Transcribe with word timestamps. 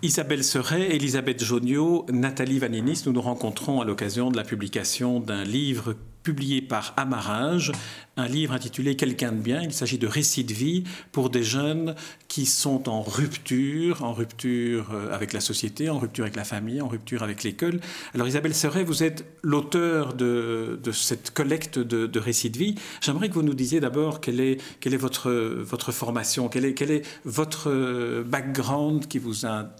Isabelle 0.00 0.44
Seret, 0.44 0.94
Elisabeth 0.94 1.42
Joniot, 1.42 2.06
Nathalie 2.12 2.60
Vaninis, 2.60 3.02
nous 3.06 3.12
nous 3.12 3.20
rencontrons 3.20 3.80
à 3.80 3.84
l'occasion 3.84 4.30
de 4.30 4.36
la 4.36 4.44
publication 4.44 5.18
d'un 5.18 5.42
livre 5.42 5.96
publié 6.28 6.60
par 6.60 6.92
Amarage, 6.98 7.72
un 8.18 8.28
livre 8.28 8.52
intitulé 8.52 8.96
Quelqu'un 8.96 9.32
de 9.32 9.40
bien. 9.40 9.62
Il 9.62 9.72
s'agit 9.72 9.96
de 9.96 10.06
récits 10.06 10.44
de 10.44 10.52
vie 10.52 10.84
pour 11.10 11.30
des 11.30 11.42
jeunes 11.42 11.94
qui 12.26 12.44
sont 12.44 12.86
en 12.90 13.00
rupture, 13.00 14.04
en 14.04 14.12
rupture 14.12 14.90
euh, 14.92 15.14
avec 15.14 15.32
la 15.32 15.40
société, 15.40 15.88
en 15.88 15.98
rupture 15.98 16.24
avec 16.24 16.36
la 16.36 16.44
famille, 16.44 16.82
en 16.82 16.88
rupture 16.88 17.22
avec 17.22 17.44
l'école. 17.44 17.80
Alors 18.14 18.28
Isabelle 18.28 18.54
Serret, 18.54 18.84
vous 18.84 19.02
êtes 19.02 19.24
l'auteur 19.42 20.12
de, 20.12 20.78
cette 20.92 21.30
collecte 21.30 21.78
de, 21.78 22.18
récits 22.18 22.50
de 22.50 22.58
vie. 22.58 22.74
J'aimerais 23.00 23.30
que 23.30 23.34
vous 23.34 23.42
nous 23.42 23.54
disiez 23.54 23.80
d'abord 23.80 24.20
quelle 24.20 24.40
est, 24.40 24.58
votre, 24.98 25.92
formation, 25.92 26.50
quel 26.50 26.66
est, 26.66 26.74
quel 26.74 26.90
est 26.90 27.06
votre 27.24 28.22
background 28.22 29.08
qui 29.08 29.18
vous 29.18 29.46
a 29.46 29.74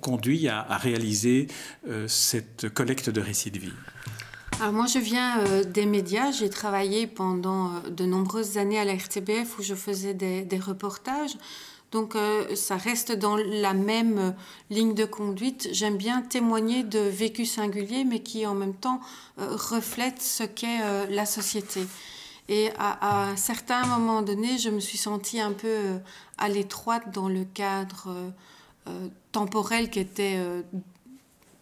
conduit 0.00 0.48
à, 0.48 0.62
réaliser 0.76 1.48
euh, 1.88 2.06
cette 2.06 2.68
collecte 2.68 3.10
de 3.10 3.20
récits 3.20 3.50
de 3.50 3.58
vie. 3.58 3.72
Alors 4.60 4.72
moi, 4.72 4.86
je 4.86 4.98
viens 4.98 5.40
euh, 5.40 5.64
des 5.64 5.84
médias. 5.84 6.30
J'ai 6.30 6.48
travaillé 6.48 7.06
pendant 7.06 7.72
euh, 7.72 7.90
de 7.90 8.04
nombreuses 8.04 8.56
années 8.56 8.78
à 8.78 8.84
la 8.84 8.94
RTBF 8.94 9.58
où 9.58 9.62
je 9.62 9.74
faisais 9.74 10.14
des, 10.14 10.58
reportages. 10.58 11.36
Donc 11.90 12.14
euh, 12.14 12.54
ça 12.54 12.76
reste 12.76 13.12
dans 13.12 13.36
la 13.36 13.74
même 13.74 14.34
ligne 14.70 14.94
de 14.94 15.04
conduite. 15.04 15.68
J'aime 15.72 15.96
bien 15.96 16.22
témoigner 16.22 16.84
de 16.84 17.00
vécus 17.00 17.52
singuliers, 17.52 18.04
mais 18.04 18.20
qui 18.20 18.46
en 18.46 18.54
même 18.54 18.74
temps 18.74 19.00
reflètent 19.36 20.22
ce 20.22 20.44
qu'est 20.44 21.08
la 21.08 21.26
société. 21.26 21.86
Et 22.48 22.70
à, 22.78 22.92
à, 22.92 23.30
un 23.30 23.36
certain 23.36 23.84
moment 23.86 24.24
je 24.26 24.70
me 24.70 24.80
suis 24.80 24.98
sentie 24.98 25.40
un 25.40 25.52
peu 25.52 25.76
à 26.38 26.48
l'étroite 26.48 27.12
dans 27.12 27.28
le 27.28 27.44
cadre 27.44 28.32
temporel 29.32 29.88
qui 29.88 30.00
était 30.00 30.38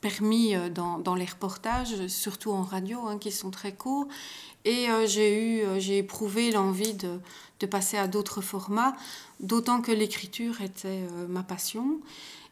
permis 0.03 0.55
euh, 0.55 0.69
dans, 0.69 1.15
les 1.15 1.25
reportages, 1.25 2.07
surtout 2.09 2.51
en 2.51 2.63
radio, 2.63 3.07
hein, 3.07 3.17
qui 3.17 3.33
sont 3.33 3.51
très 3.51 3.73
courts. 3.73 4.07
Et 4.67 4.91
euh, 4.91 5.07
j'ai 5.07 5.35
eu, 5.43 5.63
euh, 5.63 5.81
j'ai 5.81 5.99
éprouvé 5.99 6.51
l'envie 6.51 6.93
de, 6.93 7.19
passer 7.71 7.97
à 7.97 8.09
d'autres 8.09 8.41
formats, 8.41 8.93
d'autant 9.39 9.81
que 9.83 9.93
l'écriture 9.93 10.63
était 10.63 11.07
ma 11.29 11.45
passion. 11.45 12.01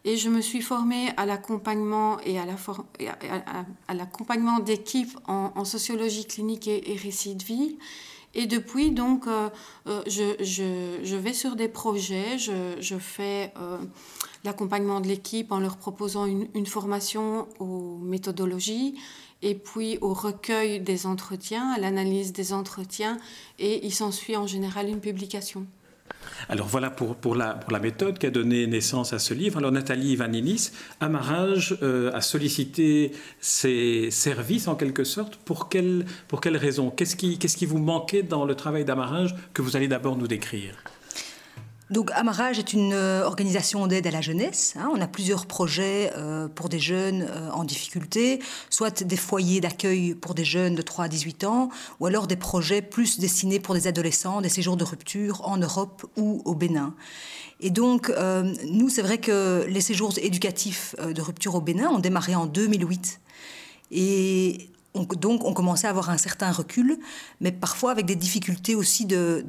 Et 0.05 0.17
je 0.17 0.29
me 0.29 0.41
suis 0.41 0.63
formée 0.63 1.11
à 1.17 1.27
l'accompagnement 1.27 2.21
et 2.21 2.39
à, 2.39 2.47
la 2.47 2.55
à, 3.89 3.95
l'accompagnement 3.95 4.61
d'équipes 4.61 5.19
en, 5.27 5.65
sociologie 5.65 6.27
clinique 6.27 6.69
et, 6.69 6.97
récit 7.03 7.35
de 7.35 7.43
vie. 7.43 7.77
Et 8.35 8.47
depuis, 8.47 8.93
donc, 8.93 9.27
je, 9.87 10.35
je, 10.41 11.17
vais 11.17 11.33
sur 11.33 11.57
des 11.57 11.69
projets, 11.69 12.39
je, 12.39 12.77
je 12.81 12.97
fais 12.97 13.53
l'accompagnement 14.45 15.01
de 15.01 15.09
l'équipe 15.09 15.53
en 15.53 15.59
leur 15.59 15.77
proposant 15.77 16.27
une, 16.27 16.67
formation 16.67 17.49
aux 17.59 17.99
méthodologies 17.99 18.95
et 19.43 19.55
puis 19.55 19.99
au 20.01 20.13
recueil 20.13 20.81
des 20.81 21.07
entretiens, 21.07 21.73
à 21.73 21.79
l'analyse 21.79 22.33
des 22.33 22.53
entretiens, 22.53 23.19
et 23.59 23.85
il 23.87 23.93
s'ensuit 23.93 24.37
en 24.37 24.47
général 24.47 24.89
une 24.89 25.01
publication. 25.01 25.67
Alors 26.49 26.67
voilà 26.67 26.91
pour, 26.91 27.35
la, 27.35 27.61
méthode 27.81 28.19
qui 28.19 28.27
a 28.27 28.31
donné 28.31 28.67
naissance 28.67 29.13
à 29.13 29.19
ce 29.19 29.35
livre. 29.35 29.59
Alors 29.59 29.73
Nathalie 29.73 30.17
Vaninis, 30.17 30.71
Amarage 31.01 31.77
euh, 31.83 32.13
a 32.13 32.21
sollicité 32.21 33.13
ses 33.41 34.11
services 34.11 34.69
en 34.69 34.75
quelque 34.75 35.05
sorte. 35.05 35.37
Pour 35.37 35.69
quelle, 35.69 36.05
pour 36.29 36.41
quelle 36.41 36.57
raison? 36.57 36.91
Qu'est-ce 36.91 37.17
qui, 37.17 37.39
qu'est-ce 37.39 37.57
qui 37.57 37.67
vous 37.67 37.79
manquait 37.79 38.23
dans 38.23 38.45
le 38.45 38.55
travail 38.55 38.85
d'Amarage 38.85 39.35
que 39.55 39.63
vous 39.63 39.77
allez 39.77 39.89
d'abord 39.89 40.17
nous 40.17 40.29
décrire? 40.29 40.75
Donc 41.91 42.13
Amarage 42.15 42.59
est 42.59 42.73
une 42.73 42.93
euh, 42.93 43.25
organisation 43.25 43.87
d'aide 43.89 44.07
à 44.07 44.13
la 44.13 44.21
jeunesse. 44.21 44.75
Hein. 44.79 44.89
On 44.95 45.01
a 45.01 45.09
plusieurs 45.09 45.47
projets 45.47 46.13
euh, 46.17 46.47
pour 46.47 46.69
des 46.69 46.79
jeunes 46.79 47.27
euh, 47.29 47.51
en 47.51 47.65
difficulté, 47.65 48.41
soit 48.71 49.03
des 49.03 49.17
foyers 49.17 49.61
d'accueil 49.61 50.15
pour 50.15 50.35
des 50.35 50.45
jeunes 50.45 50.77
de 50.77 50.83
3 50.83 51.07
à 51.07 51.09
18 51.09 51.45
ans, 51.45 51.69
ou 51.99 52.07
alors 52.07 52.29
des 52.29 52.37
projets 52.37 52.81
plus 52.81 53.19
destinés 53.19 53.59
pour 53.59 53.75
des 53.75 53.89
adolescents, 53.89 54.41
des 54.41 54.49
séjours 54.49 54.77
de 54.77 54.85
rupture 54.85 55.47
en 55.49 55.57
Europe 55.57 56.07
ou 56.17 56.43
au 56.45 56.55
Bénin. 56.55 56.95
Et 57.63 57.71
donc, 57.71 58.11
nous, 58.65 58.89
c'est 58.89 59.03
vrai 59.03 59.19
que 59.19 59.67
les 59.69 59.83
séjours 59.83 60.15
éducatifs 60.17 60.95
de 60.99 61.21
rupture 61.21 61.57
au 61.57 61.61
Bénin 61.61 61.91
ont 61.91 61.99
démarré 61.99 62.35
en 62.35 62.47
2008. 62.47 63.21
Et 63.91 64.71
donc, 64.95 65.45
on 65.45 65.53
commençait 65.53 65.87
à 65.87 65.91
avoir 65.91 66.11
un 66.11 66.19
certain 66.19 66.51
recul, 66.51 66.99
mais 67.41 67.53
parfois 67.53 67.93
avec 67.93 68.07
des 68.07 68.17
difficultés 68.17 68.75
aussi 68.75 69.07
de, 69.07 69.45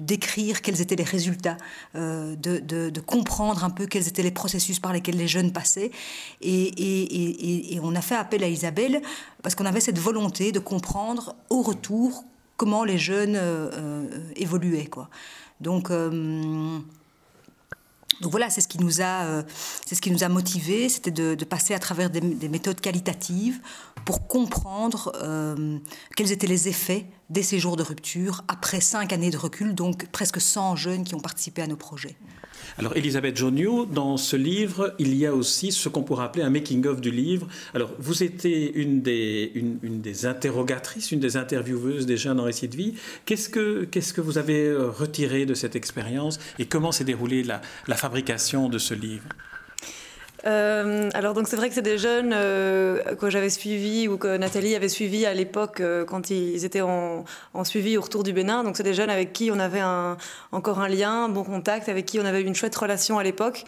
décrire 0.00 0.60
quels 0.60 0.80
étaient 0.80 0.96
les 0.96 1.04
résultats, 1.04 1.56
euh, 1.94 2.34
de, 2.34 3.00
comprendre 3.00 3.64
un 3.64 3.70
peu 3.70 3.86
quels 3.86 4.08
étaient 4.08 4.24
les 4.24 4.32
processus 4.32 4.80
par 4.80 4.92
lesquels 4.92 5.16
les 5.16 5.28
jeunes 5.28 5.52
passaient. 5.52 5.92
Et, 6.40 7.78
on 7.82 7.94
a 7.94 8.00
fait 8.00 8.16
appel 8.16 8.42
à 8.42 8.48
Isabelle 8.48 9.02
parce 9.42 9.54
qu'on 9.54 9.66
avait 9.66 9.80
cette 9.80 9.98
volonté 9.98 10.50
de 10.50 10.58
comprendre 10.58 11.36
au 11.48 11.62
retour 11.62 12.24
comment 12.56 12.84
les 12.84 12.98
jeunes 12.98 13.36
euh, 13.36 13.70
euh, 13.72 14.32
évoluaient. 14.36 14.86
Quoi. 14.86 15.08
Donc, 15.60 15.90
donc 18.22 18.30
voilà, 18.30 18.48
c'est 18.48 18.60
ce 18.60 18.68
qui 18.68 18.78
nous 18.78 19.02
a, 19.02 19.24
euh, 19.24 19.42
c'est 19.84 19.96
ce 19.96 20.00
qui 20.00 20.10
nous 20.10 20.24
a 20.24 20.28
motivés, 20.28 20.88
c'était 20.88 21.10
de, 21.10 21.44
passer 21.44 21.74
à 21.74 21.78
travers 21.78 22.08
des, 22.08 22.48
méthodes 22.48 22.80
qualitatives 22.80 23.60
pour 24.06 24.26
comprendre 24.28 25.12
euh, 25.22 25.78
quels 26.16 26.32
étaient 26.32 26.46
les 26.46 26.68
effets 26.68 27.06
des 27.30 27.42
séjours 27.42 27.76
de 27.76 27.82
rupture 27.82 28.44
après 28.46 28.80
cinq 28.80 29.12
années 29.12 29.30
de 29.30 29.36
recul, 29.36 29.74
donc 29.74 30.06
presque 30.08 30.40
100 30.40 30.76
jeunes 30.76 31.04
qui 31.04 31.14
ont 31.14 31.20
participé 31.20 31.62
à 31.62 31.66
nos 31.66 31.76
projets. 31.76 32.16
Alors, 32.78 32.96
Elisabeth 32.96 33.36
Jonio, 33.36 33.86
dans 33.86 34.16
ce 34.16 34.36
livre, 34.36 34.94
il 34.98 35.14
y 35.14 35.26
a 35.26 35.34
aussi 35.34 35.72
ce 35.72 35.88
qu'on 35.88 36.02
pourrait 36.02 36.24
appeler 36.24 36.44
un 36.44 36.50
making-of 36.50 37.00
du 37.00 37.10
livre. 37.10 37.46
Alors, 37.74 37.90
vous 37.98 38.22
étiez 38.22 38.74
une 38.74 39.02
des, 39.02 40.26
interrogatrices, 40.26 41.12
une 41.12 41.20
des 41.20 41.36
intervieweuses 41.36 42.06
des 42.06 42.16
jeunes 42.16 42.40
en 42.40 42.44
récit 42.44 42.68
de 42.68 42.76
vie. 42.76 42.94
Qu'est-ce 43.26 43.48
que, 43.48 43.84
qu'est-ce 43.84 44.12
que 44.12 44.20
vous 44.20 44.38
avez 44.38 44.64
euh, 44.64 44.90
retiré 44.90 45.46
de 45.46 45.54
cette 45.54 45.76
expérience 45.76 46.38
et 46.58 46.66
comment 46.66 46.92
s'est 46.92 47.04
déroulée 47.04 47.42
la, 47.42 47.60
la 47.88 47.96
fabrication 47.96 48.11
de 48.68 48.78
ce 48.78 48.94
livre 48.94 49.28
euh, 50.44 51.08
alors 51.14 51.34
donc 51.34 51.46
c'est 51.46 51.56
vrai 51.56 51.68
que 51.68 51.74
c'est 51.74 51.82
des 51.82 51.98
jeunes 51.98 52.32
euh, 52.34 53.00
que 53.14 53.30
j'avais 53.30 53.50
suivis 53.50 54.08
ou 54.08 54.16
que 54.16 54.36
Nathalie 54.36 54.74
avait 54.74 54.88
suivis 54.88 55.24
à 55.24 55.34
l'époque 55.34 55.80
euh, 55.80 56.04
quand 56.04 56.30
ils 56.30 56.64
étaient 56.64 56.80
en, 56.80 57.24
suivi 57.64 57.96
au 57.96 58.00
retour 58.00 58.24
du 58.24 58.32
Bénin. 58.32 58.64
Donc 58.64 58.76
c'est 58.76 58.82
des 58.82 58.94
jeunes 58.94 59.10
avec 59.10 59.32
qui 59.32 59.50
on 59.52 59.58
avait 59.58 59.82
encore 60.50 60.80
un 60.80 60.88
lien, 60.88 61.24
un 61.24 61.28
bon 61.28 61.44
contact, 61.44 61.88
avec 61.88 62.06
qui 62.06 62.18
on 62.18 62.24
avait 62.24 62.42
une 62.42 62.54
chouette 62.54 62.74
relation 62.74 63.18
à 63.18 63.22
l'époque. 63.22 63.64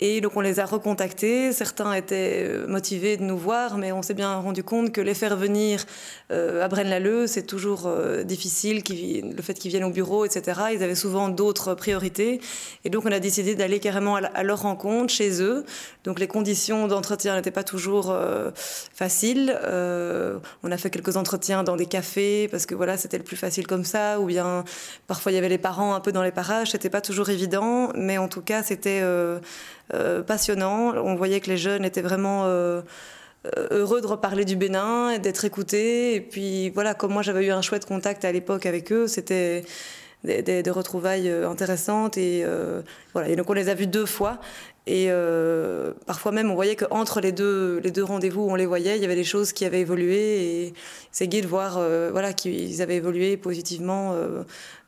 Et 0.00 0.20
donc 0.20 0.36
on 0.36 0.40
les 0.40 0.60
a 0.60 0.64
recontactés. 0.64 1.52
Certains 1.52 1.92
étaient 1.92 2.50
motivés 2.66 3.16
de 3.16 3.22
nous 3.22 3.36
voir, 3.36 3.76
mais 3.76 3.92
on 3.92 4.02
s'est 4.02 4.14
bien 4.14 4.34
rendu 4.36 4.64
compte 4.64 4.92
que 4.92 5.00
les 5.00 5.14
faire 5.14 5.36
venir 5.36 5.84
à 6.30 6.68
Braine-l'Alleud, 6.68 7.26
c'est 7.26 7.46
toujours 7.46 7.90
difficile. 8.24 8.82
Le 8.88 9.42
fait 9.42 9.54
qu'ils 9.54 9.70
viennent 9.70 9.84
au 9.84 9.90
bureau, 9.90 10.24
etc. 10.24 10.60
Ils 10.72 10.82
avaient 10.82 10.94
souvent 10.94 11.28
d'autres 11.28 11.74
priorités. 11.74 12.40
Et 12.84 12.90
donc 12.90 13.04
on 13.04 13.12
a 13.12 13.20
décidé 13.20 13.54
d'aller 13.54 13.78
carrément 13.78 14.16
à, 14.16 14.42
leur 14.42 14.62
rencontre 14.62 15.12
chez 15.12 15.42
eux. 15.42 15.64
Donc 16.14 16.20
les 16.20 16.28
conditions 16.28 16.86
d'entretien 16.86 17.34
n'étaient 17.34 17.50
pas 17.50 17.64
toujours 17.64 18.12
euh, 18.12 18.52
faciles. 18.54 19.58
Euh, 19.64 20.38
on 20.62 20.70
a 20.70 20.76
fait 20.76 20.88
quelques 20.88 21.16
entretiens 21.16 21.64
dans 21.64 21.74
des 21.74 21.86
cafés 21.86 22.46
parce 22.52 22.66
que 22.66 22.76
voilà, 22.76 22.96
c'était 22.96 23.18
le 23.18 23.24
plus 23.24 23.36
facile 23.36 23.66
comme 23.66 23.82
ça. 23.82 24.20
Ou 24.20 24.26
bien 24.26 24.62
parfois 25.08 25.32
il 25.32 25.34
y 25.34 25.38
avait 25.38 25.48
les 25.48 25.58
parents 25.58 25.92
un 25.92 25.98
peu 25.98 26.12
dans 26.12 26.22
les 26.22 26.30
parages. 26.30 26.70
C'était 26.70 26.88
pas 26.88 27.00
toujours 27.00 27.30
évident, 27.30 27.90
mais 27.96 28.16
en 28.16 28.28
tout 28.28 28.42
cas 28.42 28.62
c'était 28.62 29.00
euh, 29.02 29.40
passionnant. 30.24 30.94
On 30.94 31.16
voyait 31.16 31.40
que 31.40 31.50
les 31.50 31.56
jeunes 31.56 31.84
étaient 31.84 32.00
vraiment 32.00 32.44
heureux 32.46 34.00
de 34.00 34.06
reparler 34.06 34.44
du 34.44 34.54
Bénin 34.54 35.10
et 35.10 35.18
d'être 35.18 35.44
écoutés. 35.44 36.14
Et 36.14 36.20
puis 36.20 36.70
voilà, 36.70 36.94
comme 36.94 37.12
moi 37.12 37.22
j'avais 37.22 37.44
eu 37.44 37.50
un 37.50 37.60
chouette 37.60 37.86
contact 37.86 38.24
à 38.24 38.30
l'époque 38.30 38.66
avec 38.66 38.92
eux, 38.92 39.08
c'était 39.08 39.64
des, 40.22 40.62
retrouvailles 40.70 41.28
intéressantes 41.28 42.16
et 42.18 42.46
voilà. 43.14 43.28
Et 43.30 43.34
donc 43.34 43.50
on 43.50 43.52
les 43.52 43.68
a 43.68 43.74
vus 43.74 43.88
deux 43.88 44.06
fois 44.06 44.38
et 44.86 45.06
euh, 45.08 45.92
parfois 46.06 46.30
même, 46.30 46.50
on 46.50 46.54
voyait 46.54 46.76
qu'entre 46.76 47.20
les 47.20 47.32
deux, 47.32 47.80
les 47.82 47.90
deux 47.90 48.04
rendez-vous, 48.04 48.42
on 48.42 48.54
les 48.54 48.66
voyait, 48.66 48.96
il 48.96 49.02
y 49.02 49.04
avait 49.06 49.14
des 49.14 49.24
choses 49.24 49.52
qui 49.54 49.64
avaient 49.64 49.80
évolué. 49.80 50.66
Et 50.66 50.74
c'est 51.10 51.26
gai 51.26 51.40
de 51.40 51.46
voir 51.46 51.78
euh, 51.78 52.10
voilà, 52.12 52.34
qu'ils 52.34 52.82
avaient 52.82 52.96
évolué 52.96 53.38
positivement 53.38 54.12
euh, 54.12 54.42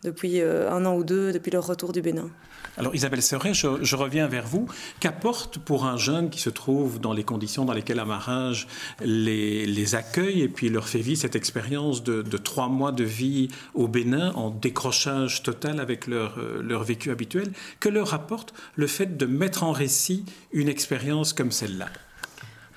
depuis 0.06 0.40
un 0.40 0.84
an 0.86 0.96
ou 0.96 1.04
deux, 1.04 1.32
depuis 1.32 1.50
leur 1.50 1.66
retour 1.66 1.92
du 1.92 2.00
Bénin. 2.00 2.30
Alors 2.78 2.94
Isabelle 2.94 3.22
Serret, 3.22 3.54
je, 3.54 3.96
reviens 3.96 4.26
vers 4.26 4.46
vous. 4.46 4.66
Qu'apporte 5.00 5.58
pour 5.58 5.86
un 5.86 5.96
jeune 5.96 6.30
qui 6.30 6.40
se 6.40 6.50
trouve 6.50 7.00
dans 7.00 7.12
les 7.12 7.24
conditions 7.24 7.64
dans 7.64 7.72
lesquelles 7.72 8.00
Amarage 8.00 8.68
les, 9.00 9.66
les 9.66 9.94
accueille 9.94 10.42
et 10.42 10.48
puis 10.48 10.68
leur 10.68 10.86
fait 10.88 11.00
vivre 11.00 11.20
cette 11.20 11.36
expérience 11.36 12.02
de, 12.02 12.22
de, 12.22 12.36
trois 12.36 12.68
mois 12.68 12.92
de 12.92 13.04
vie 13.04 13.48
au 13.74 13.88
Bénin 13.88 14.32
en 14.32 14.50
décrochage 14.50 15.42
total 15.42 15.80
avec 15.80 16.06
leur, 16.06 16.38
leur 16.62 16.84
vécu 16.84 17.10
habituel 17.10 17.52
Que 17.80 17.88
leur 17.88 18.14
apporte 18.14 18.52
le 18.74 18.86
fait 18.86 19.16
de 19.16 19.26
mettre 19.26 19.62
en 19.62 19.72
récit 19.72 20.24
une 20.52 20.68
expérience 20.68 21.32
comme 21.32 21.50
celle-là? 21.50 21.88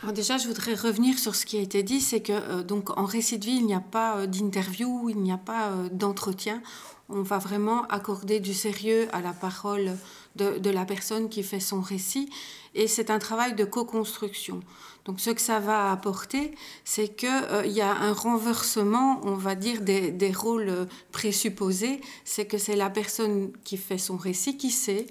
Alors 0.01 0.13
déjà, 0.13 0.37
je 0.37 0.47
voudrais 0.47 0.75
revenir 0.75 1.19
sur 1.19 1.35
ce 1.35 1.45
qui 1.45 1.57
a 1.57 1.61
été 1.61 1.83
dit, 1.83 1.99
c'est 1.99 2.21
que 2.21 2.31
euh, 2.31 2.63
donc 2.63 2.97
en 2.97 3.03
récit 3.03 3.37
de 3.37 3.45
vie, 3.45 3.57
il 3.57 3.65
n'y 3.65 3.73
a 3.73 3.81
pas 3.81 4.17
euh, 4.17 4.27
d'interview, 4.27 5.09
il 5.09 5.17
n'y 5.17 5.31
a 5.31 5.37
pas 5.37 5.71
euh, 5.71 5.89
d'entretien 5.91 6.61
on 7.09 7.21
va 7.21 7.37
vraiment 7.37 7.85
accorder 7.87 8.39
du 8.39 8.53
sérieux 8.53 9.07
à 9.11 9.21
la 9.21 9.33
parole 9.33 9.97
de, 10.35 10.69
la 10.69 10.85
personne 10.85 11.29
qui 11.29 11.43
fait 11.43 11.59
son 11.59 11.81
récit. 11.81 12.29
Et 12.75 12.87
c'est 12.87 13.09
un 13.09 13.19
travail 13.19 13.55
de 13.55 13.65
co-construction. 13.65 14.61
Donc 15.05 15.19
ce 15.19 15.31
que 15.31 15.41
ça 15.41 15.59
va 15.59 15.91
apporter, 15.91 16.53
c'est 16.85 17.09
qu'il 17.15 17.29
euh, 17.29 17.65
y 17.65 17.81
a 17.81 17.91
un 17.91 18.13
renversement, 18.13 19.19
on 19.23 19.33
va 19.33 19.55
dire, 19.55 19.81
des, 19.81 20.11
des 20.11 20.31
rôles 20.31 20.87
présupposés. 21.11 21.99
C'est 22.25 22.45
que 22.45 22.57
c'est 22.57 22.75
la 22.75 22.89
personne 22.89 23.51
qui 23.63 23.77
fait 23.77 23.97
son 23.97 24.17
récit 24.17 24.57
qui 24.57 24.69
sait, 24.69 25.07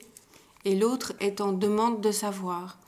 et 0.65 0.77
l'autre 0.77 1.13
est 1.21 1.41
en 1.41 1.53
demande 1.53 2.01
de 2.01 2.13
savoir. 2.13 2.79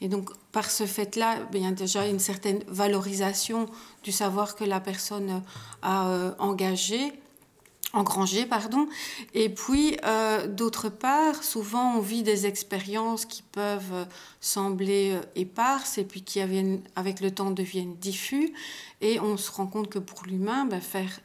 Et 0.00 0.08
donc, 0.08 0.30
par 0.50 0.70
ce 0.70 0.84
fait-là, 0.84 1.48
il 1.54 1.62
y 1.62 1.66
a 1.66 1.70
déjà 1.70 2.06
une 2.06 2.18
certaine 2.18 2.62
valorisation 2.66 3.66
du 4.02 4.10
savoir 4.10 4.56
que 4.56 4.64
la 4.64 4.80
personne 4.80 5.42
a 5.80 6.08
euh, 6.08 6.32
engagé 6.38 7.12
engrangé, 7.92 8.46
pardon. 8.46 8.88
Et 9.34 9.48
puis, 9.48 9.96
euh, 10.04 10.46
d'autre 10.46 10.88
part, 10.88 11.44
souvent 11.44 11.96
on 11.96 12.00
vit 12.00 12.22
des 12.22 12.46
expériences 12.46 13.26
qui 13.26 13.42
peuvent 13.42 13.92
euh, 13.92 14.04
sembler 14.40 15.12
euh, 15.12 15.20
éparses 15.36 15.98
et 15.98 16.04
puis 16.04 16.22
qui 16.22 16.40
avec 16.96 17.20
le 17.20 17.30
temps 17.30 17.50
deviennent 17.50 17.96
diffus. 17.96 18.54
Et 19.02 19.20
on 19.20 19.36
se 19.36 19.50
rend 19.50 19.66
compte 19.66 19.90
que 19.90 19.98
pour 19.98 20.24
l'humain, 20.24 20.64
ben, 20.64 20.80
faire 20.80 21.20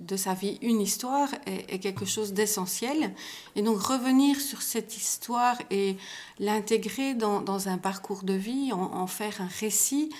de 0.00 0.16
sa 0.16 0.34
vie 0.34 0.58
une 0.60 0.80
histoire 0.80 1.28
est, 1.46 1.78
quelque 1.78 2.04
chose 2.04 2.32
d'essentiel. 2.32 3.14
Et 3.54 3.62
donc 3.62 3.80
revenir 3.80 4.40
sur 4.40 4.60
cette 4.60 4.96
histoire 4.96 5.56
et 5.70 5.96
l'intégrer 6.40 7.14
dans, 7.14 7.68
un 7.68 7.78
parcours 7.78 8.24
de 8.24 8.34
vie, 8.34 8.72
en, 8.72 9.06
faire 9.06 9.40
un 9.40 9.48
récit, 9.60 10.10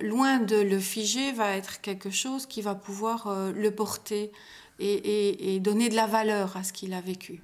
loin 0.00 0.38
de 0.38 0.56
le 0.56 0.80
figer, 0.80 1.30
va 1.30 1.56
être 1.56 1.80
quelque 1.80 2.10
chose 2.10 2.46
qui 2.46 2.60
va 2.60 2.74
pouvoir 2.74 3.52
le 3.54 3.70
porter 3.70 4.32
et, 4.78 5.58
donner 5.60 5.88
de 5.88 5.96
la 5.96 6.06
valeur 6.06 6.56
à 6.56 6.62
ce 6.62 6.72
qu'il 6.72 6.92
a 6.92 7.00
vécu. 7.00 7.40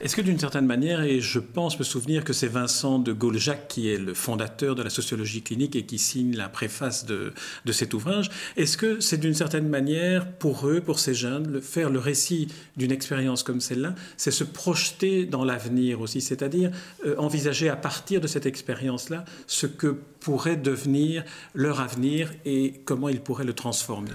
Est-ce 0.00 0.14
que 0.14 0.20
d'une 0.20 0.38
certaine 0.38 0.66
manière, 0.66 1.02
et 1.02 1.20
je 1.20 1.38
pense 1.38 1.78
me 1.78 1.84
souvenir 1.84 2.22
que 2.22 2.32
c'est 2.32 2.46
Vincent 2.46 3.00
de 3.00 3.12
Gauljac 3.12 3.66
qui 3.68 3.88
est 3.88 3.98
le 3.98 4.14
fondateur 4.14 4.74
de 4.76 4.82
la 4.82 4.90
sociologie 4.90 5.42
clinique 5.42 5.74
et 5.74 5.84
qui 5.84 5.98
signe 5.98 6.36
la 6.36 6.48
préface 6.48 7.04
de, 7.04 7.32
cet 7.72 7.94
ouvrage, 7.94 8.30
est-ce 8.56 8.76
que 8.76 9.00
c'est 9.00 9.16
d'une 9.16 9.34
certaine 9.34 9.68
manière 9.68 10.30
pour 10.34 10.68
eux, 10.68 10.80
pour 10.80 11.00
ces 11.00 11.14
jeunes, 11.14 11.60
faire 11.60 11.90
le 11.90 11.98
récit 11.98 12.48
d'une 12.76 12.92
expérience 12.92 13.42
comme 13.42 13.60
celle-là, 13.60 13.94
c'est 14.16 14.30
se 14.30 14.44
projeter 14.44 15.26
dans 15.26 15.44
l'avenir 15.44 16.00
aussi, 16.00 16.20
c'est-à-dire 16.20 16.70
euh, 17.04 17.16
envisager 17.18 17.68
à 17.68 17.76
partir 17.76 18.20
de 18.20 18.26
cette 18.26 18.46
expérience-là 18.46 19.24
ce 19.46 19.66
que 19.66 19.96
pourrait 20.20 20.56
devenir 20.56 21.24
leur 21.54 21.80
avenir 21.80 22.30
et 22.44 22.82
comment 22.84 23.08
ils 23.08 23.20
pourraient 23.20 23.44
le 23.44 23.54
transformer? 23.54 24.12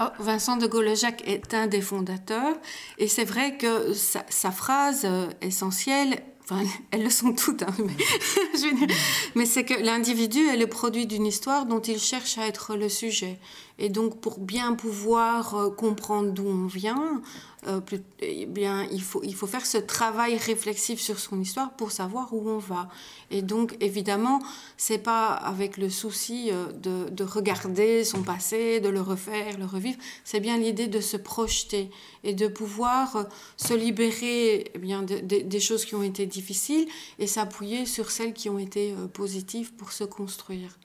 Oh, 0.00 0.04
Vincent 0.20 0.56
de 0.56 0.68
Gaulle-Jacques 0.68 1.26
est 1.26 1.54
un 1.54 1.66
des 1.66 1.80
fondateurs 1.80 2.56
et 2.98 3.08
c'est 3.08 3.24
vrai 3.24 3.56
que 3.56 3.92
sa, 3.92 4.52
phrase 4.52 5.02
euh, 5.04 5.26
essentielle, 5.42 6.22
enfin, 6.44 6.62
elles 6.92 7.02
le 7.02 7.10
sont 7.10 7.32
toutes, 7.32 7.64
hein, 7.64 7.74
mais, 7.78 8.86
mais 9.34 9.44
c'est 9.44 9.64
que 9.64 9.74
l'individu 9.74 10.46
est 10.46 10.56
le 10.56 10.68
produit 10.68 11.06
d'une 11.06 11.26
histoire 11.26 11.66
dont 11.66 11.80
il 11.80 11.98
cherche 11.98 12.38
à 12.38 12.46
être 12.46 12.76
le 12.76 12.88
sujet. 12.88 13.40
Et 13.80 13.88
donc, 13.88 14.20
pour 14.20 14.38
bien 14.38 14.74
pouvoir 14.74 15.56
euh, 15.56 15.70
comprendre 15.70 16.30
d'où 16.30 16.46
on 16.46 16.66
vient, 16.66 17.20
euh, 17.66 17.80
eh 18.20 18.46
bien, 18.46 18.86
il 18.92 19.02
faut, 19.02 19.20
il 19.24 19.34
faut 19.34 19.48
faire 19.48 19.66
ce 19.66 19.78
travail 19.78 20.36
réflexif 20.36 21.00
sur 21.00 21.18
son 21.18 21.40
histoire 21.40 21.72
pour 21.72 21.90
savoir 21.90 22.32
où 22.32 22.48
on 22.48 22.58
va. 22.58 22.88
Et 23.30 23.42
donc, 23.42 23.76
évidemment, 23.80 24.40
c'est 24.76 24.98
pas 24.98 25.32
avec 25.32 25.76
le 25.76 25.90
souci 25.90 26.50
euh, 26.52 26.70
de, 26.72 27.08
de, 27.10 27.24
regarder 27.24 28.04
son 28.04 28.22
passé, 28.22 28.78
de 28.78 28.88
le 28.88 29.00
refaire, 29.00 29.58
le 29.58 29.64
revivre. 29.64 29.98
C'est 30.24 30.40
bien 30.40 30.56
l'idée 30.56 30.86
de 30.86 31.00
se 31.00 31.16
projeter 31.16 31.90
et 32.22 32.32
de 32.32 32.46
pouvoir 32.46 33.16
euh, 33.16 33.24
se 33.56 33.74
libérer 33.74 34.70
eh 34.74 34.78
bien, 34.78 35.02
des 35.02 35.60
choses 35.60 35.84
qui 35.84 35.96
ont 35.96 36.02
été 36.04 36.26
difficiles 36.26 36.86
et 37.18 37.26
s'appuyer 37.26 37.86
sur 37.86 38.12
celles 38.12 38.34
qui 38.34 38.48
ont 38.48 38.58
été 38.58 38.94
positives 39.12 39.72
pour 39.74 39.92
se 39.92 40.04
construire. 40.04 40.78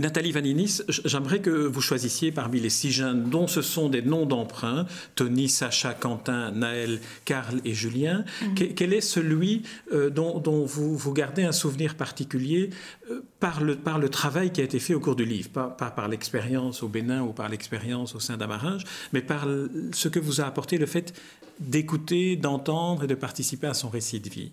Nathalie 0.00 0.32
Vaninis, 0.32 0.82
j'aimerais 0.88 1.40
que 1.40 1.50
vous 1.50 1.80
choisissiez 1.80 2.32
parmi 2.32 2.58
les 2.58 2.70
six 2.70 2.90
jeunes 2.90 3.30
dont 3.30 3.46
ce 3.46 3.62
sont 3.62 3.88
des 3.88 4.02
noms 4.02 4.26
d'emprunt, 4.26 4.86
Tony, 5.14 5.48
Sacha, 5.48 5.94
Quentin, 5.94 6.50
Naël, 6.50 7.00
Karl 7.24 7.60
et 7.64 7.74
Julien, 7.74 8.24
mhm. 8.42 8.74
quel 8.74 8.92
est 8.92 9.00
celui 9.00 9.62
euh, 9.92 10.10
dont, 10.10 10.64
vous, 10.64 10.96
vous, 10.96 11.12
gardez 11.12 11.44
un 11.44 11.52
souvenir 11.52 11.94
particulier 11.94 12.70
euh, 13.10 13.22
par, 13.38 13.62
le, 13.62 13.76
par 13.76 13.98
le 13.98 14.08
travail 14.08 14.50
qui 14.52 14.60
a 14.60 14.64
été 14.64 14.80
fait 14.80 14.94
au 14.94 15.00
cours 15.00 15.16
du 15.16 15.24
livre, 15.24 15.50
pas, 15.50 15.68
par 15.68 16.08
l'expérience 16.08 16.82
au 16.82 16.88
Bénin 16.88 17.22
ou 17.22 17.32
par 17.32 17.48
l'expérience 17.48 18.14
au 18.14 18.20
sein 18.20 18.36
d'Amarage, 18.36 18.84
mais 19.12 19.22
par 19.22 19.46
ce 19.92 20.08
que 20.08 20.18
vous 20.18 20.40
a 20.40 20.44
apporté 20.44 20.76
le 20.76 20.86
fait 20.86 21.14
d'écouter, 21.60 22.34
d'entendre 22.36 23.04
et 23.04 23.06
de 23.06 23.14
participer 23.14 23.68
à 23.68 23.74
son 23.74 23.88
récit 23.88 24.18
de 24.18 24.28
vie 24.28 24.52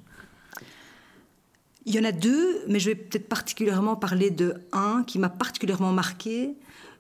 il 1.86 1.96
y 1.96 2.00
en 2.00 2.04
a 2.04 2.12
deux, 2.12 2.64
mais 2.68 2.80
je 2.80 2.90
vais 2.90 2.96
peut-être 2.96 3.28
particulièrement 3.28 3.96
parler 3.96 4.30
de 4.30 4.56
un 4.72 5.04
qui 5.06 5.18
m'a 5.20 5.30
particulièrement 5.30 5.92
marqué, 5.92 6.56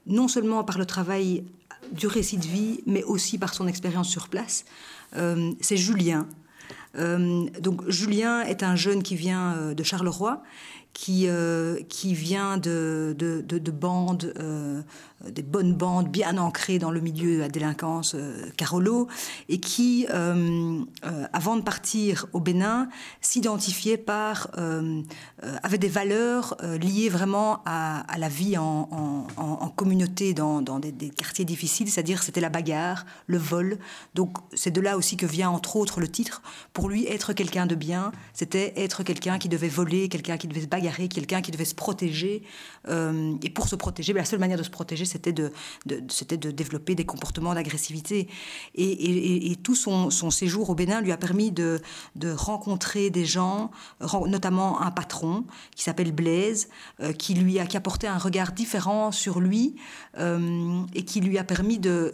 non 0.07 0.27
seulement 0.27 0.63
par 0.63 0.77
le 0.77 0.85
travail 0.85 1.43
du 1.91 2.07
récit 2.07 2.37
de 2.37 2.45
vie, 2.45 2.81
mais 2.85 3.03
aussi 3.03 3.37
par 3.37 3.53
son 3.53 3.67
expérience 3.67 4.09
sur 4.09 4.29
place. 4.29 4.65
Euh, 5.15 5.51
c'est 5.59 5.77
Julien. 5.77 6.27
Euh, 6.97 7.45
donc 7.59 7.87
Julien 7.89 8.41
est 8.41 8.63
un 8.63 8.75
jeune 8.75 9.03
qui 9.03 9.15
vient 9.15 9.53
euh, 9.53 9.73
de 9.73 9.83
Charleroi, 9.83 10.41
qui, 10.93 11.27
vient 12.13 12.57
de, 12.57 13.15
de, 13.17 13.41
de, 13.41 13.71
bandes 13.71 14.33
des 15.29 15.43
bonnes 15.43 15.73
bandes 15.73 16.09
bien 16.09 16.37
ancrées 16.37 16.79
dans 16.79 16.91
le 16.91 16.99
milieu 16.99 17.35
de 17.35 17.39
la 17.39 17.49
délinquance 17.49 18.15
euh, 18.15 18.49
Carolo, 18.57 19.07
et 19.49 19.59
qui, 19.59 20.07
euh, 20.09 20.79
avant 21.33 21.55
de 21.55 21.61
partir 21.61 22.25
au 22.33 22.39
Bénin, 22.39 22.89
s'identifiait 23.21 23.97
par, 23.97 24.49
avait 25.63 25.77
des 25.77 25.87
valeurs 25.87 26.57
liées 26.81 27.09
vraiment 27.09 27.61
à, 27.65 28.03
la 28.17 28.29
vie 28.29 28.57
en, 28.57 29.73
communauté 29.75 30.33
dans, 30.33 30.61
des, 30.61 30.91
des, 30.91 31.09
quartiers 31.09 31.45
difficiles, 31.45 31.89
c'est-à-dire 31.89 32.23
c'était 32.23 32.41
la 32.41 32.49
bagarre, 32.49 33.05
le 33.27 33.37
vol. 33.37 33.77
Donc 34.15 34.37
c'est 34.53 34.71
de 34.71 34.81
là 34.81 34.97
aussi 34.97 35.17
que 35.17 35.25
vient 35.25 35.49
entre 35.49 35.75
autres 35.75 35.99
le 35.99 36.07
titre. 36.07 36.41
Pour 36.73 36.89
lui, 36.89 37.07
être 37.07 37.33
quelqu'un 37.33 37.65
de 37.65 37.75
bien, 37.75 38.11
c'était 38.33 38.73
être 38.75 39.03
quelqu'un 39.03 39.37
qui 39.37 39.49
devait 39.49 39.69
voler, 39.69 40.09
quelqu'un 40.09 40.37
qui 40.37 40.47
devait 40.47 40.61
se 40.61 40.67
bagarrer, 40.67 41.07
quelqu'un 41.07 41.41
qui 41.41 41.51
devait 41.51 41.65
se 41.65 41.75
protéger. 41.75 42.43
et 42.87 43.49
pour 43.49 43.67
se 43.67 43.75
protéger, 43.75 44.13
la 44.13 44.25
seule 44.25 44.39
manière 44.39 44.57
de 44.57 44.63
se 44.63 44.69
protéger, 44.69 45.05
c'était 45.11 45.33
de, 45.33 45.51
c'était 46.09 46.37
de 46.37 46.51
développer 46.51 46.95
des 46.95 47.05
comportements 47.05 47.53
d'agressivité. 47.53 48.27
Et, 48.75 49.55
tout 49.63 49.75
son, 49.75 50.09
séjour 50.31 50.69
au 50.69 50.75
Bénin 50.75 51.01
lui 51.01 51.11
a 51.11 51.17
permis 51.17 51.51
de, 51.51 51.81
rencontrer 52.35 53.09
des 53.09 53.25
gens, 53.25 53.71
notamment 54.27 54.81
un 54.81 54.91
patron 54.91 55.45
qui 55.75 55.83
s'appelle 55.83 56.11
Blaise, 56.11 56.69
euh, 57.01 57.13
qui 57.13 57.33
lui 57.33 57.59
a 57.59 57.65
qui 57.65 57.77
apporté 57.77 58.07
un 58.07 58.17
regard 58.17 58.51
différent 58.51 59.11
sur 59.11 59.39
lui 59.39 59.75
euh, 60.17 60.81
et 60.93 61.03
qui 61.03 61.21
lui 61.21 61.37
a 61.37 61.43
permis 61.43 61.79
de, 61.79 62.13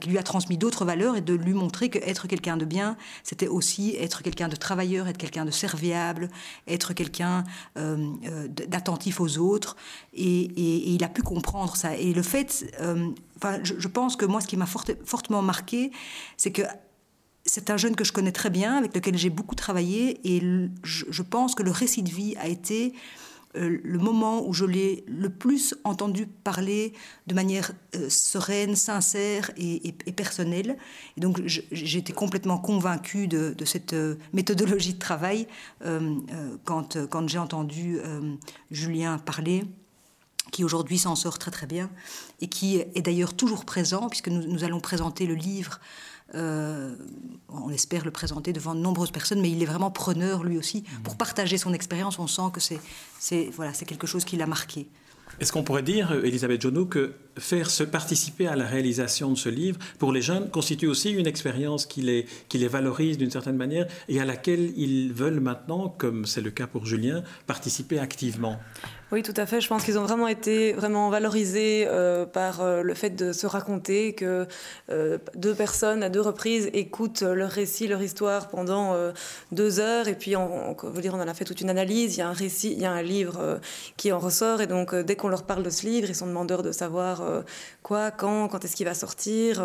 qui 0.00 0.08
lui 0.08 0.18
a 0.18 0.22
transmis 0.22 0.58
d'autres 0.58 0.84
valeurs 0.84 1.16
et 1.16 1.20
de 1.20 1.34
lui 1.34 1.52
montrer 1.52 1.88
que 1.88 1.98
être 1.98 2.26
quelqu'un 2.26 2.56
de 2.56 2.64
bien, 2.64 2.96
c'était 3.24 3.48
aussi 3.48 3.96
être 3.98 4.22
quelqu'un 4.22 4.48
de 4.48 4.56
travailleur, 4.56 5.08
être 5.08 5.18
quelqu'un 5.18 5.44
de 5.44 5.50
serviable, 5.50 6.30
être 6.66 6.92
quelqu'un 6.94 7.44
euh, 7.78 8.48
d'attentif 8.48 9.20
aux 9.20 9.38
autres. 9.38 9.76
Et, 10.14 10.42
et, 10.42 10.90
il 10.90 11.04
a 11.04 11.08
pu 11.08 11.22
comprendre 11.22 11.69
ça. 11.76 11.96
Et 11.96 12.12
le 12.12 12.22
fait, 12.22 12.72
euh, 12.80 13.10
je, 13.62 13.88
pense 13.88 14.16
que 14.16 14.24
moi, 14.24 14.40
ce 14.40 14.46
qui 14.46 14.56
m'a 14.56 14.66
fortement 14.66 15.42
marqué, 15.42 15.90
c'est 16.36 16.52
que 16.52 16.62
c'est 17.44 17.70
un 17.70 17.76
jeune 17.76 17.96
que 17.96 18.04
je 18.04 18.12
connais 18.12 18.32
très 18.32 18.50
bien, 18.50 18.76
avec 18.76 18.94
lequel 18.94 19.16
j'ai 19.16 19.30
beaucoup 19.30 19.54
travaillé, 19.54 20.20
et 20.24 20.42
je, 20.82 21.22
pense 21.22 21.54
que 21.54 21.62
le 21.62 21.70
récit 21.70 22.02
de 22.02 22.10
vie 22.10 22.36
a 22.36 22.48
été 22.48 22.94
euh, 23.56 23.78
le 23.82 23.98
moment 23.98 24.46
où 24.46 24.52
je 24.52 24.64
l'ai 24.64 25.04
le 25.08 25.28
plus 25.28 25.74
entendu 25.82 26.26
parler 26.26 26.92
de 27.26 27.34
manière 27.34 27.72
euh, 27.96 28.08
sereine, 28.08 28.76
sincère 28.76 29.50
et, 29.56 29.92
personnelle. 30.12 30.76
Et 31.16 31.20
donc 31.20 31.40
été 31.72 32.12
complètement 32.12 32.58
convaincue 32.58 33.26
de, 33.26 33.54
cette 33.64 33.96
méthodologie 34.32 34.94
de 34.94 34.98
travail 34.98 35.46
quand 36.64 37.28
j'ai 37.28 37.38
entendu 37.38 37.98
Julien 38.70 39.18
parler 39.18 39.64
qui 40.50 40.64
aujourd'hui 40.64 40.98
s'en 40.98 41.16
sort 41.16 41.38
très 41.38 41.50
très 41.50 41.66
bien 41.66 41.90
et 42.40 42.48
qui 42.48 42.76
est 42.76 43.02
d'ailleurs 43.02 43.34
toujours 43.34 43.64
présent 43.64 44.08
puisque 44.08 44.28
nous, 44.28 44.64
allons 44.64 44.80
présenter 44.80 45.26
le 45.26 45.34
livre. 45.34 45.80
Euh, 46.34 46.94
on 47.48 47.70
espère 47.70 48.04
le 48.04 48.12
présenter 48.12 48.52
devant 48.52 48.74
de 48.74 48.80
nombreuses 48.80 49.10
personnes, 49.10 49.40
mais 49.40 49.50
il 49.50 49.62
est 49.62 49.66
vraiment 49.66 49.90
preneur 49.90 50.44
lui 50.44 50.58
aussi 50.58 50.84
pour 51.02 51.16
partager 51.16 51.58
son 51.58 51.72
expérience. 51.72 52.18
On 52.18 52.26
sent 52.26 52.50
que 52.52 52.60
c'est 52.60 53.50
voilà, 53.52 53.74
c'est 53.74 53.84
quelque 53.84 54.06
chose 54.06 54.24
qui 54.24 54.36
l'a 54.36 54.46
marqué. 54.46 54.88
Est-ce 55.38 55.52
qu'on 55.52 55.62
pourrait 55.62 55.82
dire, 55.82 56.12
Elisabeth 56.12 56.60
Jonot, 56.60 56.86
que 56.86 57.14
faire 57.38 57.70
se 57.70 57.84
participer 57.84 58.46
à 58.46 58.56
la 58.56 58.66
réalisation 58.66 59.30
de 59.30 59.38
ce 59.38 59.48
livre 59.48 59.78
pour 59.98 60.12
les 60.12 60.22
jeunes 60.22 60.50
constitue 60.50 60.86
aussi 60.86 61.10
une 61.10 61.26
expérience 61.26 61.86
qui 61.86 62.02
les, 62.02 62.26
qui 62.48 62.58
les 62.58 62.68
valorise 62.68 63.18
d'une 63.18 63.30
certaine 63.30 63.56
manière 63.56 63.86
et 64.08 64.20
à 64.20 64.24
laquelle 64.24 64.72
ils 64.76 65.12
veulent 65.12 65.40
maintenant, 65.40 65.94
comme 65.96 66.26
c'est 66.26 66.40
le 66.40 66.50
cas 66.50 66.66
pour 66.66 66.86
Julien, 66.86 67.22
participer 67.46 67.98
activement. 67.98 68.58
Oui, 69.12 69.24
tout 69.24 69.34
à 69.36 69.44
fait. 69.44 69.60
Je 69.60 69.66
pense 69.66 69.84
qu'ils 69.84 69.98
ont 69.98 70.04
vraiment 70.04 70.28
été 70.28 70.72
vraiment 70.72 71.10
valorisés 71.10 71.84
euh, 71.88 72.26
par 72.26 72.60
euh, 72.60 72.82
le 72.82 72.94
fait 72.94 73.10
de 73.10 73.32
se 73.32 73.44
raconter, 73.44 74.14
que 74.14 74.46
euh, 74.88 75.18
deux 75.34 75.54
personnes 75.54 76.04
à 76.04 76.08
deux 76.08 76.20
reprises 76.20 76.70
écoutent 76.72 77.22
leur 77.22 77.50
récit, 77.50 77.88
leur 77.88 78.00
histoire 78.00 78.48
pendant 78.48 78.94
deux 79.50 79.80
heures, 79.80 80.06
et 80.06 80.14
puis 80.14 80.36
on, 80.36 80.76
on, 80.80 80.90
dire, 81.00 81.14
on 81.14 81.20
en 81.20 81.26
a 81.26 81.34
fait 81.34 81.44
toute 81.44 81.60
une 81.60 81.70
analyse. 81.70 82.16
Il 82.16 82.20
y 82.20 82.22
a 82.22 82.28
un 82.28 82.32
récit, 82.32 82.72
il 82.72 82.80
y 82.80 82.84
a 82.84 82.92
un 82.92 83.02
livre 83.02 83.60
qui 83.96 84.12
en 84.12 84.20
ressort, 84.20 84.60
et 84.60 84.68
donc 84.68 84.94
dès 84.94 85.16
qu'on 85.16 85.28
leur 85.28 85.42
parle 85.42 85.64
de 85.64 85.70
ce 85.70 85.86
livre, 85.86 86.08
ils 86.08 86.14
sont 86.14 86.26
demandeurs 86.26 86.62
de 86.62 86.70
savoir 86.70 87.19
quoi, 87.82 88.10
quand, 88.10 88.48
quand 88.48 88.64
est-ce 88.64 88.76
qu'il 88.76 88.86
va 88.86 88.94
sortir. 88.94 89.64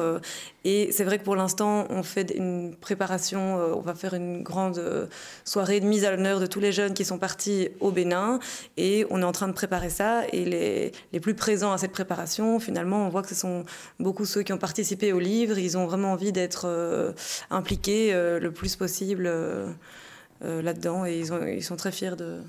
et 0.63 0.89
c'est 0.91 1.03
vrai 1.03 1.19
que 1.19 1.23
pour 1.23 1.35
l'instant, 1.35 1.85
on 1.89 2.03
fait 2.03 2.33
une 2.35 2.75
préparation. 2.75 3.57
on 3.77 3.81
va 3.81 3.93
faire 3.93 4.13
une 4.13 4.43
grande 4.43 5.09
soirée 5.43 5.79
de 5.79 5.85
mise 5.85 6.05
à 6.05 6.11
l'honneur 6.11 6.39
de 6.39 6.45
tous 6.45 6.59
les 6.59 6.71
jeunes 6.71 6.93
qui 6.93 7.05
sont 7.05 7.17
partis 7.17 7.69
au 7.79 7.91
Bénin, 7.91 8.39
et 8.77 9.05
on 9.09 9.21
est 9.21 9.25
en 9.25 9.31
train 9.31 9.47
de 9.47 9.53
préparer 9.53 9.89
ça 9.89 10.23
et 10.31 10.45
les, 10.45 10.91
les, 11.13 11.19
plus 11.19 11.33
présents 11.33 11.71
à 11.71 11.77
cette 11.77 11.91
préparation, 11.91 12.59
finalement, 12.59 13.05
on 13.05 13.09
voit 13.09 13.21
que 13.21 13.29
ce 13.29 13.35
sont 13.35 13.65
beaucoup 13.99 14.25
ceux 14.25 14.43
qui 14.43 14.53
ont 14.53 14.57
participé 14.57 15.13
au 15.13 15.19
livre. 15.19 15.57
Ils 15.57 15.77
ont 15.77 15.85
vraiment 15.85 16.11
envie 16.11 16.31
d'être 16.31 16.65
euh, 16.65 17.11
impliqués 17.49 18.13
euh, 18.13 18.39
le 18.39 18.51
plus 18.51 18.75
possible 18.75 19.25
euh, 19.27 19.71
là-dedans 20.41 21.05
et 21.05 21.19
ils, 21.19 21.63
sont 21.63 21.75
très 21.75 21.91
fiers 21.91 22.15
de, 22.15 22.39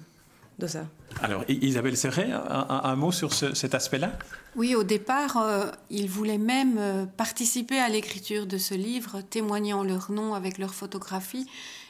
de 0.58 0.66
ça. 0.66 0.86
Alors, 1.22 1.44
Isabelle 1.48 1.96
Serret, 1.96 2.30
un, 2.32 2.66
un, 2.84 2.96
mot 2.96 3.12
sur 3.12 3.32
ce, 3.32 3.54
cet 3.54 3.74
aspect-là? 3.74 4.12
Oui, 4.54 4.74
au 4.74 4.84
départ, 4.84 5.36
euh, 5.36 5.66
ils 5.90 6.08
voulaient 6.08 6.38
même 6.38 7.08
participer 7.16 7.78
à 7.78 7.88
l'écriture 7.88 8.46
de 8.46 8.58
ce 8.58 8.74
livre, 8.74 9.20
témoignant 9.20 9.82
leur 9.82 10.10
nom 10.10 10.34
avec 10.34 10.58
leur 10.58 10.74
photographie. 10.74 11.46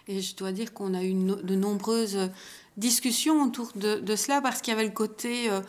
Et 0.09 0.21
je 0.21 0.37
dois 0.37 0.53
dire 0.53 0.73
qu'on 0.73 0.95
a 0.95 1.03
eu 1.03 1.15
no 1.15 1.37
de 1.37 1.55
nombreuses 1.55 2.31
discussion 2.77 3.43
autour 3.43 3.73
de, 3.75 4.01
de 4.01 4.17
cela 4.17 4.41
parce 4.41 4.61
qu'il 4.61 4.73
y 4.73 4.77
avait 4.77 4.87
le 4.87 4.93
côté 4.93 5.51
euh, 5.51 5.61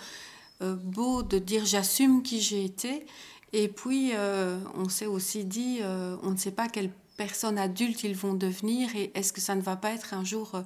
euh, 0.61 0.75
beau 0.75 1.23
de 1.23 1.39
dire 1.39 1.65
j'assume 1.65 2.21
qui 2.21 2.41
j'ai 2.41 2.63
été. 2.63 3.05
Et 3.53 3.69
puis, 3.69 4.11
euh, 4.13 4.59
on 4.75 4.89
s'est 4.89 5.05
aussi 5.05 5.45
dit, 5.45 5.79
euh, 5.81 6.17
on 6.21 6.31
ne 6.31 6.37
sait 6.37 6.51
pas 6.51 6.67
quelle 6.67 6.91
personne 7.15 7.57
adulte 7.57 8.03
ils 8.03 8.15
vont 8.15 8.33
devenir 8.33 8.95
et 8.95 9.11
est-ce 9.15 9.33
que 9.33 9.41
ça 9.41 9.55
ne 9.55 9.61
va 9.61 9.75
pas 9.75 9.91
être 9.91 10.13
un 10.13 10.23
jour 10.23 10.51
euh, 10.53 10.61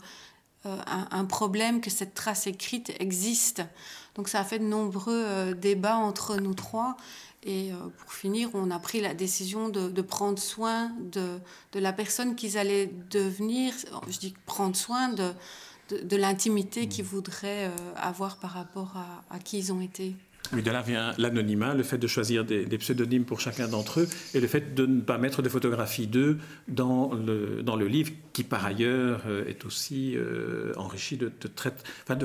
un, 0.66 1.08
un, 1.12 1.26
problème 1.26 1.82
que 1.82 1.90
cette 1.90 2.14
trace 2.14 2.48
écrite 2.48 2.94
existe. 3.00 3.64
Donc 4.16 4.28
ça 4.28 4.42
a 4.42 4.44
fait 4.44 4.60
de 4.60 4.66
nombreux 4.66 5.24
euh, 5.26 5.54
débats 5.54 5.98
entre 5.98 6.38
nous 6.38 6.54
trois. 6.54 6.98
Et 7.44 7.72
euh, 7.72 7.76
pour 7.98 8.14
finir, 8.14 8.50
on 8.54 8.70
a 8.70 8.80
pris 8.80 9.02
la 9.02 9.14
décision 9.14 9.70
de, 9.70 10.02
prendre 10.02 10.38
soin 10.38 10.92
de, 11.00 11.40
la 11.74 11.94
personne 11.94 12.36
qu'ils 12.36 12.58
allaient 12.58 12.92
devenir. 13.10 13.74
Je 14.08 14.20
dis 14.20 14.34
prendre 14.46 14.76
soin 14.76 15.10
de, 15.10 15.34
l'intimité 16.16 16.88
qu'ils 16.88 17.06
voudraient 17.06 17.68
euh, 17.68 17.94
avoir 17.96 18.38
par 18.38 18.52
rapport 18.52 18.96
à 19.30 19.40
qui 19.40 19.58
ils 19.58 19.74
ont 19.74 19.82
été. 19.82 20.16
Oui, 20.54 20.64
de 20.64 20.72
là 20.72 20.82
vient 20.82 21.14
l'anonymat, 21.18 21.74
le 21.74 21.84
fait 21.84 21.98
de 21.98 22.08
choisir 22.08 22.44
des, 22.44 22.66
pseudonymes 22.78 23.26
pour 23.26 23.40
chacun 23.40 23.68
d'entre 23.68 24.02
eux 24.02 24.10
et 24.34 24.40
le 24.40 24.48
fait 24.48 24.74
de 24.74 24.86
ne 24.86 25.02
pas 25.02 25.18
mettre 25.18 25.42
de 25.42 25.50
photographies 25.50 26.08
d'eux 26.08 26.38
dans 26.68 27.14
le, 27.14 27.62
dans 27.64 27.76
le 27.76 27.88
livre 27.88 28.12
qui, 28.34 28.44
par 28.44 28.66
ailleurs, 28.66 29.24
euh, 29.28 29.46
est 29.48 29.66
aussi 29.66 30.14
euh, 30.16 30.74
enrichi 30.78 31.18
de, 31.18 31.32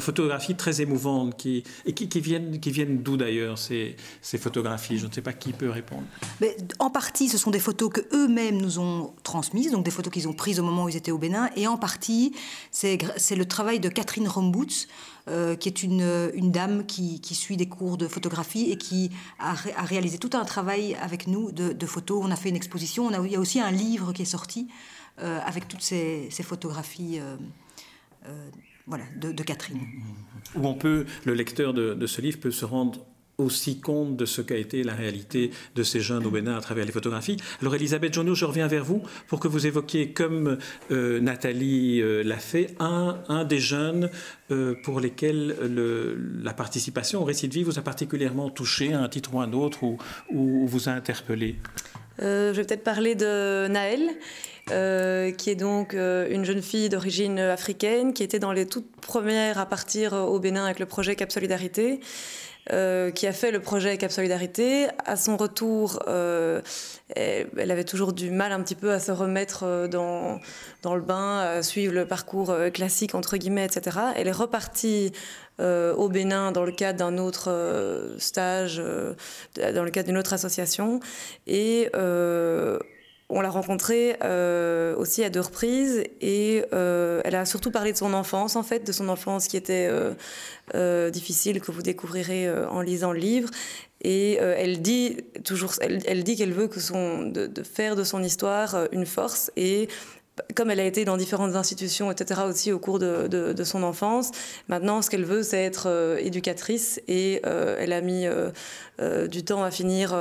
photographies 0.00 0.54
très 0.54 0.80
émouvantes 0.80 1.36
qui, 1.36 1.62
et 1.84 1.92
qui, 1.92 2.20
viennent, 2.20 2.58
qui 2.58 2.70
viennent 2.70 3.02
d'où 3.02 3.16
d'ailleurs 3.16 3.58
ces, 3.58 3.96
ces 4.22 4.38
photographies? 4.38 4.98
Je 4.98 5.06
ne 5.06 5.12
sais 5.12 5.22
pas 5.22 5.32
qui 5.32 5.52
peut 5.52 5.70
répondre. 5.70 6.04
En 6.78 6.90
partie, 6.90 7.28
ce 7.28 7.38
sont 7.38 7.50
des 7.50 7.60
photos 7.60 7.90
que 7.92 8.00
eux-mêmes 8.12 8.60
nous 8.60 8.78
ont 8.78 9.14
transmises, 9.22 9.72
donc 9.72 9.84
des 9.84 9.90
photos 9.90 10.12
qu'ils 10.12 10.28
ont 10.28 10.32
prises 10.32 10.60
au 10.60 10.62
moment 10.62 10.84
où 10.84 10.88
ils 10.88 10.96
étaient 10.96 11.10
au 11.10 11.18
Bénin, 11.18 11.50
et 11.56 11.66
en 11.66 11.76
partie, 11.76 12.34
c'est 12.70 12.96
le 13.36 13.44
travail 13.44 13.80
de 13.80 13.88
Catherine 13.88 14.28
Rombouts, 14.28 14.86
euh, 15.28 15.56
qui 15.56 15.68
est 15.68 15.82
une, 15.82 16.30
une 16.34 16.52
dame 16.52 16.86
qui, 16.86 17.20
suit 17.34 17.56
des 17.56 17.68
cours 17.68 17.96
de 17.96 18.06
photographie 18.06 18.70
et 18.70 18.76
qui 18.76 19.10
a, 19.38 19.54
ré, 19.54 19.72
a 19.76 19.82
réalisé 19.82 20.18
tout 20.18 20.30
un 20.34 20.44
travail 20.44 20.94
avec 21.00 21.26
nous 21.26 21.50
de, 21.52 21.86
photos. 21.86 22.20
On 22.22 22.30
a 22.30 22.36
fait 22.36 22.48
une 22.48 22.56
exposition, 22.56 23.10
il 23.24 23.32
y 23.32 23.36
a 23.36 23.40
aussi 23.40 23.60
un 23.60 23.70
livre 23.70 24.12
qui 24.12 24.22
est 24.22 24.26
sorti 24.26 24.68
euh, 25.20 25.40
avec 25.44 25.66
toutes 25.66 25.82
ces, 25.82 26.28
photographies. 26.42 27.18
Euh, 27.18 27.36
euh, 28.26 28.50
voilà, 28.86 29.04
de, 29.16 29.42
Catherine. 29.42 29.80
Où 30.54 30.66
on 30.66 30.74
peut, 30.74 31.06
le 31.24 31.34
lecteur 31.34 31.74
de 31.74 32.06
ce 32.06 32.20
livre 32.20 32.38
peut 32.38 32.52
se 32.52 32.64
rendre 32.64 33.04
aussi 33.38 33.80
compte 33.80 34.16
de 34.16 34.24
ce 34.24 34.40
qu'a 34.40 34.56
été 34.56 34.82
la 34.82 34.94
réalité 34.94 35.50
de 35.74 35.82
ces 35.82 36.00
jeunes 36.00 36.26
au 36.26 36.30
Bénin 36.30 36.56
à 36.56 36.60
travers 36.60 36.84
les 36.84 36.92
photographies. 36.92 37.36
Alors 37.60 37.74
Elisabeth 37.74 38.14
Jonio, 38.14 38.34
je 38.34 38.44
reviens 38.44 38.66
vers 38.66 38.84
vous 38.84 39.02
pour 39.28 39.40
que 39.40 39.48
vous 39.48 39.66
évoquiez, 39.66 40.12
comme 40.12 40.58
euh, 40.90 41.20
Nathalie 41.20 42.00
euh, 42.00 42.22
l'a 42.22 42.38
fait, 42.38 42.74
un, 42.78 43.44
des 43.44 43.58
jeunes 43.58 44.10
euh, 44.50 44.74
pour 44.84 45.00
lesquels 45.00 45.56
le, 45.62 46.18
la 46.42 46.54
participation 46.54 47.22
au 47.22 47.24
récit 47.24 47.48
de 47.48 47.54
vie 47.54 47.62
vous 47.62 47.78
a 47.78 47.82
particulièrement 47.82 48.50
touché 48.50 48.92
à 48.92 49.00
un 49.00 49.08
titre 49.08 49.34
ou 49.34 49.40
un 49.40 49.52
autre 49.52 49.82
ou, 49.82 49.98
ou 50.30 50.66
vous 50.66 50.88
a 50.88 50.92
interpellé? 50.92 51.56
Je 52.18 52.52
vais 52.52 52.64
peut-être 52.64 52.84
parler 52.84 53.14
de 53.14 53.68
Naël. 53.68 54.00
Euh, 54.72 55.30
qui 55.30 55.50
est 55.50 55.54
donc 55.54 55.94
euh, 55.94 56.26
une 56.28 56.44
jeune 56.44 56.60
fille 56.60 56.88
d'origine 56.88 57.38
africaine 57.38 58.12
qui 58.12 58.24
était 58.24 58.40
dans 58.40 58.50
les 58.50 58.66
toutes 58.66 58.90
premières 58.96 59.60
à 59.60 59.66
partir 59.66 60.12
au 60.12 60.40
Bénin 60.40 60.64
avec 60.64 60.80
le 60.80 60.86
projet 60.86 61.14
Cap 61.14 61.30
Solidarité. 61.30 62.00
Euh, 62.72 63.12
qui 63.12 63.28
a 63.28 63.32
fait 63.32 63.52
le 63.52 63.60
projet 63.60 63.96
Cap 63.96 64.10
Solidarité. 64.10 64.88
À 65.04 65.14
son 65.14 65.36
retour, 65.36 66.02
euh, 66.08 66.60
elle 67.14 67.70
avait 67.70 67.84
toujours 67.84 68.12
du 68.12 68.32
mal 68.32 68.50
un 68.50 68.60
petit 68.60 68.74
peu 68.74 68.90
à 68.90 68.98
se 68.98 69.12
remettre 69.12 69.62
euh, 69.62 69.86
dans, 69.86 70.40
dans 70.82 70.96
le 70.96 71.00
bain, 71.00 71.38
à 71.38 71.62
suivre 71.62 71.94
le 71.94 72.06
parcours 72.06 72.50
euh, 72.50 72.70
classique, 72.70 73.14
entre 73.14 73.36
guillemets, 73.36 73.64
etc. 73.64 73.98
Elle 74.16 74.26
est 74.26 74.32
repartie 74.32 75.12
euh, 75.60 75.94
au 75.94 76.08
Bénin 76.08 76.50
dans 76.50 76.64
le 76.64 76.72
cadre 76.72 76.98
d'un 76.98 77.18
autre 77.18 77.52
euh, 77.52 78.18
stage, 78.18 78.80
euh, 78.80 79.14
dans 79.54 79.84
le 79.84 79.90
cadre 79.92 80.08
d'une 80.08 80.18
autre 80.18 80.32
association. 80.32 80.98
Et 81.46 81.88
euh, 81.94 82.80
on 83.28 83.40
l'a 83.40 83.50
rencontrée 83.50 84.16
euh, 84.22 84.94
aussi 84.96 85.24
à 85.24 85.30
deux 85.30 85.40
reprises 85.40 86.04
et 86.20 86.64
euh, 86.72 87.20
elle 87.24 87.34
a 87.34 87.44
surtout 87.44 87.70
parlé 87.70 87.92
de 87.92 87.96
son 87.96 88.14
enfance 88.14 88.54
en 88.54 88.62
fait, 88.62 88.86
de 88.86 88.92
son 88.92 89.08
enfance 89.08 89.48
qui 89.48 89.56
était 89.56 89.90
euh, 90.74 91.10
difficile 91.10 91.60
que 91.60 91.72
vous 91.72 91.82
découvrirez 91.82 92.48
en 92.68 92.80
lisant 92.80 93.12
le 93.12 93.18
livre. 93.18 93.50
Et 94.02 94.34
elle 94.34 94.82
dit 94.82 95.16
toujours, 95.42 95.72
elle, 95.80 96.22
dit 96.22 96.36
qu'elle 96.36 96.52
veut 96.52 96.68
que 96.68 96.78
son, 96.78 97.22
de, 97.22 97.50
faire 97.64 97.96
de 97.96 98.04
son 98.04 98.22
histoire 98.22 98.86
une 98.92 99.06
force 99.06 99.50
et 99.56 99.88
comme 100.54 100.70
elle 100.70 100.80
a 100.80 100.84
été 100.84 101.04
dans 101.04 101.16
différentes 101.16 101.56
institutions, 101.56 102.10
etc., 102.10 102.42
aussi 102.46 102.72
au 102.72 102.78
cours 102.78 102.98
de, 102.98 103.26
de, 103.28 103.64
son 103.64 103.82
enfance, 103.82 104.30
maintenant, 104.68 105.02
ce 105.02 105.10
qu'elle 105.10 105.24
veut, 105.24 105.42
c'est 105.42 105.62
être 105.62 105.88
euh, 105.88 106.18
éducatrice 106.18 107.00
et 107.08 107.40
euh, 107.46 107.76
elle 107.78 107.92
a 107.92 108.00
mis 108.00 108.26
euh, 108.26 109.26
du 109.28 109.44
temps 109.44 109.62
à 109.62 109.70
finir, 109.70 110.14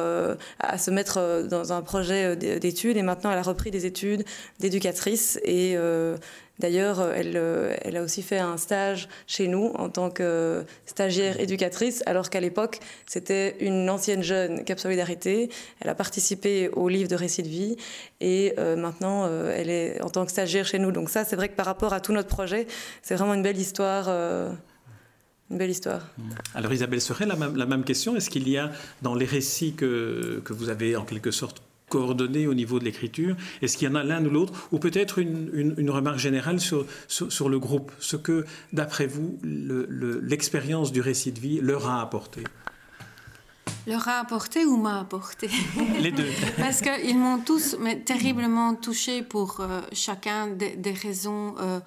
à 0.59 0.77
se 0.77 0.91
mettre 0.91 1.47
dans 1.49 1.73
un 1.73 1.81
projet 1.81 2.35
d'études 2.35 2.97
et 2.97 3.01
maintenant, 3.01 3.31
elle 3.31 3.37
a 3.37 3.43
repris 3.43 3.71
des 3.71 3.85
études 3.85 4.23
d'éducatrice 4.59 5.39
et 5.43 5.77
D'ailleurs, 6.59 7.01
elle, 7.01 7.37
elle 7.81 7.97
a 7.97 8.01
aussi 8.01 8.21
fait 8.21 8.39
un 8.39 8.57
stage 8.57 9.09
chez 9.27 9.47
nous 9.47 9.71
en 9.75 9.89
tant 9.89 10.09
que 10.09 10.63
stagiaire 10.85 11.39
éducatrice, 11.39 12.01
alors 12.05 12.29
qu'à 12.29 12.39
l'époque, 12.39 12.79
c'était 13.05 13.57
une 13.59 13.89
ancienne 13.89 14.23
jeune 14.23 14.63
Cap 14.63 14.79
Solidarité. 14.79 15.49
Elle 15.79 15.89
a 15.89 15.95
participé 15.95 16.69
au 16.69 16.87
livre 16.87 17.09
de 17.09 17.15
récits 17.15 17.43
de 17.43 17.49
vie 17.49 17.75
et 18.21 18.53
euh, 18.57 18.75
maintenant, 18.75 19.25
euh, 19.25 19.53
elle 19.55 19.69
est 19.69 20.01
en 20.01 20.09
tant 20.09 20.25
que 20.25 20.31
stagiaire 20.31 20.65
chez 20.65 20.79
nous. 20.79 20.91
Donc 20.91 21.09
ça, 21.09 21.25
c'est 21.25 21.35
vrai 21.35 21.49
que 21.49 21.55
par 21.55 21.65
rapport 21.65 21.93
à 21.93 21.99
tout 21.99 22.13
notre 22.13 22.29
projet, 22.29 22.67
c'est 23.01 23.15
vraiment 23.15 23.33
une 23.33 23.43
belle 23.43 23.57
histoire. 23.57 24.05
Euh, 24.07 24.51
une 25.51 25.59
belle 25.59 25.69
histoire. 25.69 26.01
Alors 26.55 26.73
Isabelle 26.73 27.01
Serret, 27.01 27.27
la 27.27 27.35
même, 27.35 27.55
la 27.55 27.67
même 27.67 27.83
question. 27.83 28.15
Est-ce 28.15 28.31
qu'il 28.31 28.49
y 28.49 28.57
a 28.57 28.71
dans 29.03 29.13
les 29.13 29.25
récits 29.25 29.75
que, 29.75 30.41
que 30.43 30.53
vous 30.53 30.69
avez 30.69 30.95
en 30.95 31.05
quelque 31.05 31.29
sorte 31.29 31.61
coordonnés 31.89 32.47
au 32.47 32.53
niveau 32.53 32.79
de 32.79 32.85
l'écriture. 32.85 33.35
Est-ce 33.61 33.77
qu'il 33.77 33.87
y 33.87 33.91
en 33.91 33.95
a 33.95 34.03
l'un 34.03 34.23
ou 34.25 34.29
l'autre 34.29 34.53
Ou 34.71 34.79
peut-être 34.79 35.19
une, 35.19 35.49
une, 35.53 35.75
une, 35.77 35.89
remarque 35.89 36.19
générale 36.19 36.59
sur, 36.59 36.85
sur, 37.07 37.31
sur, 37.31 37.49
le 37.49 37.59
groupe, 37.59 37.91
ce 37.99 38.15
que, 38.15 38.45
d'après 38.73 39.07
vous, 39.07 39.37
l'expérience 39.43 40.89
le, 40.89 40.93
du 40.93 41.01
récit 41.01 41.31
de 41.31 41.39
vie 41.39 41.59
leur 41.61 41.87
a 41.87 42.01
apporté? 42.01 42.43
Leur 43.87 44.07
a 44.07 44.19
apporté 44.19 44.65
ou 44.65 44.77
m'a 44.77 44.99
apporté? 44.99 45.49
Les 45.99 46.11
deux. 46.11 46.27
Parce 46.57 46.81
qu'ils 46.81 47.17
m'ont 47.17 47.39
tous 47.39 47.75
mais, 47.79 47.99
terriblement 47.99 48.73
touché 48.73 49.21
pour 49.21 49.59
euh, 49.59 49.81
chacun 49.91 50.47
des, 50.47 50.75
des 50.75 50.93
raisons 50.93 51.55
euh, 51.59 51.79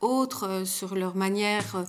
autres 0.00 0.48
euh, 0.48 0.64
sur 0.64 0.96
leur 0.96 1.14
manière 1.14 1.84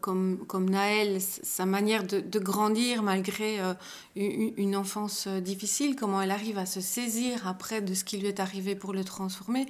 comme, 0.00 0.44
comme 0.46 0.70
Naël, 0.70 1.20
sa 1.20 1.66
manière 1.66 2.04
de, 2.04 2.38
grandir 2.38 3.02
malgré 3.02 3.60
euh, 3.60 3.74
une, 4.16 4.76
enfance 4.76 5.26
euh, 5.26 5.40
difficile, 5.40 5.96
comment 5.96 6.22
elle 6.22 6.30
arrive 6.30 6.58
à 6.58 6.66
se 6.66 6.80
saisir 6.80 7.46
après 7.46 7.80
de 7.80 7.94
ce 7.94 8.04
qui 8.04 8.16
lui 8.16 8.28
est 8.28 8.40
arrivé 8.40 8.74
pour 8.74 8.92
le 8.92 9.04
transformer. 9.04 9.66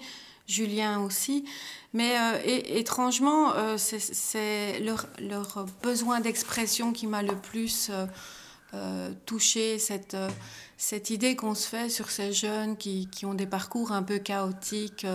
Julien 0.48 1.02
aussi. 1.02 1.44
Mais 1.92 2.18
euh, 2.18 2.40
étrangement, 2.44 3.52
euh, 3.52 3.76
c'est 3.76 4.80
leur, 4.80 5.06
besoin 5.82 6.20
d'expression 6.20 6.92
qui 6.92 7.06
m'a 7.06 7.22
le 7.22 7.36
plus... 7.36 7.90
Euh, 8.74 9.14
touché 9.24 9.78
cette, 9.78 11.08
idée 11.08 11.36
qu'on 11.36 11.54
se 11.54 11.66
fait 11.66 11.88
sur 11.88 12.10
ces 12.10 12.34
jeunes 12.34 12.76
qui, 12.76 13.08
ont 13.24 13.32
des 13.32 13.46
parcours 13.46 13.92
un 13.92 14.02
peu 14.02 14.18
chaotiques. 14.18 15.06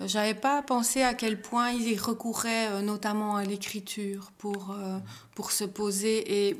J'avais 0.00 0.34
pas 0.34 0.62
pensé 0.62 1.02
à 1.02 1.14
quel 1.14 1.40
point 1.40 1.70
ils 1.70 2.00
recouraient 2.00 2.82
notamment 2.82 3.36
à 3.36 3.44
l'écriture 3.44 4.32
pour, 4.38 4.74
pour 5.34 5.52
se 5.52 5.64
poser 5.64 6.48
et 6.48 6.56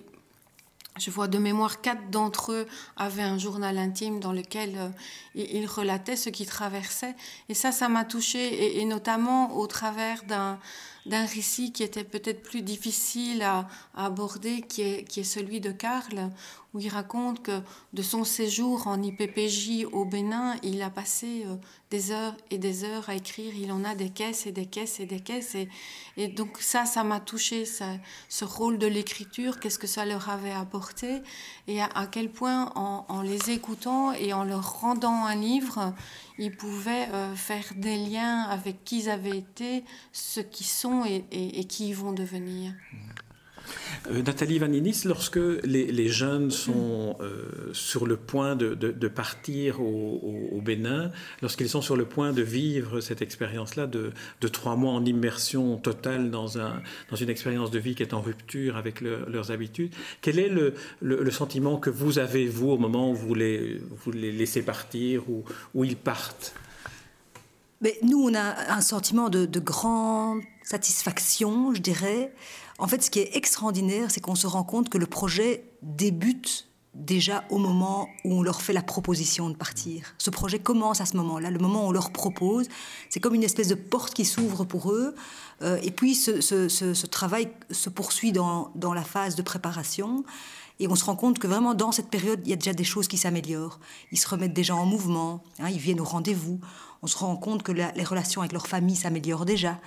je 1.00 1.10
vois 1.10 1.28
de 1.28 1.38
mémoire, 1.38 1.80
quatre 1.80 2.10
d'entre 2.10 2.52
eux 2.52 2.66
avaient 2.96 3.22
un 3.22 3.38
journal 3.38 3.78
intime 3.78 4.20
dans 4.20 4.32
lequel 4.32 4.74
euh, 4.76 4.88
ils 5.34 5.66
relataient 5.66 6.16
ce 6.16 6.28
qu'ils 6.28 6.46
traversaient. 6.46 7.14
Et 7.48 7.54
ça, 7.54 7.72
ça 7.72 7.88
m'a 7.88 8.04
touchée, 8.04 8.80
et, 8.80 8.84
notamment 8.84 9.56
au 9.56 9.66
travers 9.66 10.22
d'un 10.24 10.58
récit 11.14 11.72
qui 11.72 11.82
était 11.82 12.04
peut-être 12.04 12.42
plus 12.42 12.62
difficile 12.62 13.42
à, 13.42 13.68
aborder, 13.94 14.62
qui 14.62 14.82
est, 14.82 15.04
qui 15.04 15.20
est, 15.20 15.24
celui 15.24 15.60
de 15.60 15.70
Karl, 15.70 16.30
où 16.72 16.78
il 16.78 16.88
raconte 16.88 17.42
que 17.42 17.60
de 17.92 18.02
son 18.02 18.24
séjour 18.24 18.86
en 18.86 19.02
IPPJ 19.02 19.86
au 19.92 20.04
Bénin, 20.04 20.56
il 20.62 20.80
a 20.82 20.90
passé 20.90 21.44
euh, 21.46 21.56
des 21.90 22.12
heures 22.12 22.36
et 22.50 22.58
des 22.58 22.84
heures 22.84 23.10
à 23.10 23.16
écrire. 23.16 23.52
Il 23.56 23.72
en 23.72 23.84
a 23.84 23.94
des 23.94 24.10
caisses 24.10 24.46
et 24.46 24.52
des 24.52 24.66
caisses 24.66 25.00
et 25.00 25.06
des 25.06 25.18
caisses. 25.18 25.56
Et, 25.56 25.68
et 26.16 26.28
donc 26.28 26.58
ça, 26.60 26.86
ça 26.86 27.02
m'a 27.02 27.18
touché, 27.18 27.64
ce 27.64 28.44
rôle 28.44 28.78
de 28.78 28.86
l'écriture, 28.86 29.58
qu'est-ce 29.58 29.78
que 29.78 29.88
ça 29.88 30.04
leur 30.04 30.28
avait 30.28 30.52
apporté, 30.52 31.22
et 31.66 31.80
à, 31.80 32.06
quel 32.10 32.30
point 32.30 32.72
en, 32.74 33.22
les 33.22 33.50
écoutant 33.50 34.12
et 34.12 34.32
en 34.32 34.44
leur 34.44 34.80
rendant 34.80 35.24
un 35.24 35.34
livre, 35.34 35.92
ils 36.40 36.56
pouvaient 36.56 37.06
euh, 37.12 37.36
faire 37.36 37.64
des 37.76 37.96
liens 37.96 38.44
avec 38.44 38.82
qui 38.84 39.00
ils 39.00 39.10
avaient 39.10 39.36
été, 39.36 39.84
ce 40.12 40.40
qu'ils 40.40 40.66
sont 40.66 41.04
et, 41.04 41.64
qui 41.64 41.90
ils 41.90 41.94
vont 41.94 42.12
devenir. 42.12 42.72
Euh, 44.08 44.22
Nathalie 44.22 44.58
Vaninis, 44.58 45.02
lorsque 45.04 45.38
les, 45.64 46.08
jeunes 46.08 46.50
sont 46.50 47.16
euh, 47.20 47.70
sur 47.72 48.06
le 48.06 48.16
point 48.16 48.56
de, 48.56 49.08
partir 49.08 49.80
au, 49.80 50.60
Bénin, 50.64 51.10
lorsqu'ils 51.42 51.68
sont 51.68 51.82
sur 51.82 51.96
le 51.96 52.04
point 52.04 52.32
de 52.32 52.42
vivre 52.42 53.00
cette 53.00 53.22
expérience-là 53.22 53.86
de, 53.86 54.12
trois 54.48 54.76
mois 54.76 54.92
en 54.92 55.04
immersion 55.04 55.76
totale 55.76 56.30
dans, 56.30 56.58
un, 56.58 56.82
dans 57.10 57.16
une 57.16 57.30
expérience 57.30 57.70
de 57.70 57.78
vie 57.78 57.94
qui 57.94 58.02
est 58.02 58.14
en 58.14 58.20
rupture 58.20 58.76
avec 58.76 59.00
leurs 59.00 59.50
habitudes, 59.50 59.92
quel 60.20 60.38
est 60.38 60.48
le, 60.48 61.30
sentiment 61.30 61.78
que 61.78 61.90
vous 61.90 62.18
avez, 62.18 62.46
vous, 62.46 62.70
au 62.70 62.78
moment 62.78 63.10
où 63.10 63.14
vous 63.14 63.34
les, 63.34 63.80
laissez 64.14 64.62
partir, 64.62 65.28
ou 65.28 65.44
où 65.74 65.84
ils 65.84 65.96
partent? 65.96 66.54
Nous, 68.02 68.18
on 68.22 68.34
a 68.34 68.72
un 68.72 68.80
sentiment 68.80 69.30
de 69.30 69.60
grande 69.60 70.42
satisfaction, 70.62 71.74
je 71.74 71.80
dirais, 71.80 72.32
en 72.80 72.86
fait, 72.86 73.02
ce 73.02 73.10
qui 73.10 73.20
est 73.20 73.36
extraordinaire, 73.36 74.10
c'est 74.10 74.20
qu'on 74.20 74.34
se 74.34 74.46
rend 74.46 74.64
compte 74.64 74.88
que 74.88 74.98
le 74.98 75.06
projet 75.06 75.64
débute 75.82 76.66
déjà 76.94 77.44
au 77.50 77.58
moment 77.58 78.08
où 78.24 78.34
on 78.34 78.42
leur 78.42 78.62
fait 78.62 78.72
la 78.72 78.82
proposition 78.82 79.48
de 79.48 79.54
partir. 79.54 80.14
Ce 80.18 80.30
projet 80.30 80.58
commence 80.58 81.00
à 81.00 81.06
ce 81.06 81.16
moment-là, 81.18 81.50
le 81.50 81.58
moment 81.58 81.84
où 81.84 81.88
on 81.88 81.92
leur 81.92 82.10
propose. 82.10 82.66
C'est 83.10 83.20
comme 83.20 83.34
une 83.34 83.44
espèce 83.44 83.68
de 83.68 83.74
porte 83.74 84.12
qui 84.14 84.24
s'ouvre 84.24 84.64
pour 84.64 84.90
eux. 84.92 85.14
Euh, 85.62 85.78
et 85.82 85.90
puis 85.90 86.14
ce, 86.14 87.06
travail 87.06 87.48
se 87.70 87.90
poursuit 87.90 88.32
dans, 88.32 88.72
la 88.82 89.04
phase 89.04 89.36
de 89.36 89.42
préparation. 89.42 90.24
Et 90.80 90.88
on 90.88 90.96
se 90.96 91.04
rend 91.04 91.14
compte 91.14 91.38
que 91.38 91.46
vraiment 91.46 91.74
dans 91.74 91.92
cette 91.92 92.08
période, 92.08 92.40
il 92.44 92.50
y 92.50 92.52
a 92.52 92.56
déjà 92.56 92.72
des 92.72 92.84
choses 92.84 93.06
qui 93.06 93.18
s'améliorent. 93.18 93.78
Ils 94.10 94.18
se 94.18 94.26
remettent 94.26 94.54
déjà 94.54 94.74
en 94.74 94.86
mouvement, 94.86 95.44
hein, 95.60 95.68
ils 95.68 95.78
viennent 95.78 96.00
au 96.00 96.04
rendez-vous. 96.04 96.58
On 97.02 97.06
se 97.06 97.16
rend 97.16 97.36
compte 97.36 97.62
que 97.62 97.72
les 97.72 98.04
relations 98.04 98.42
avec 98.42 98.52
leur 98.52 98.66
famille 98.66 98.96
s'améliorent 98.96 99.46
déjà. 99.46 99.78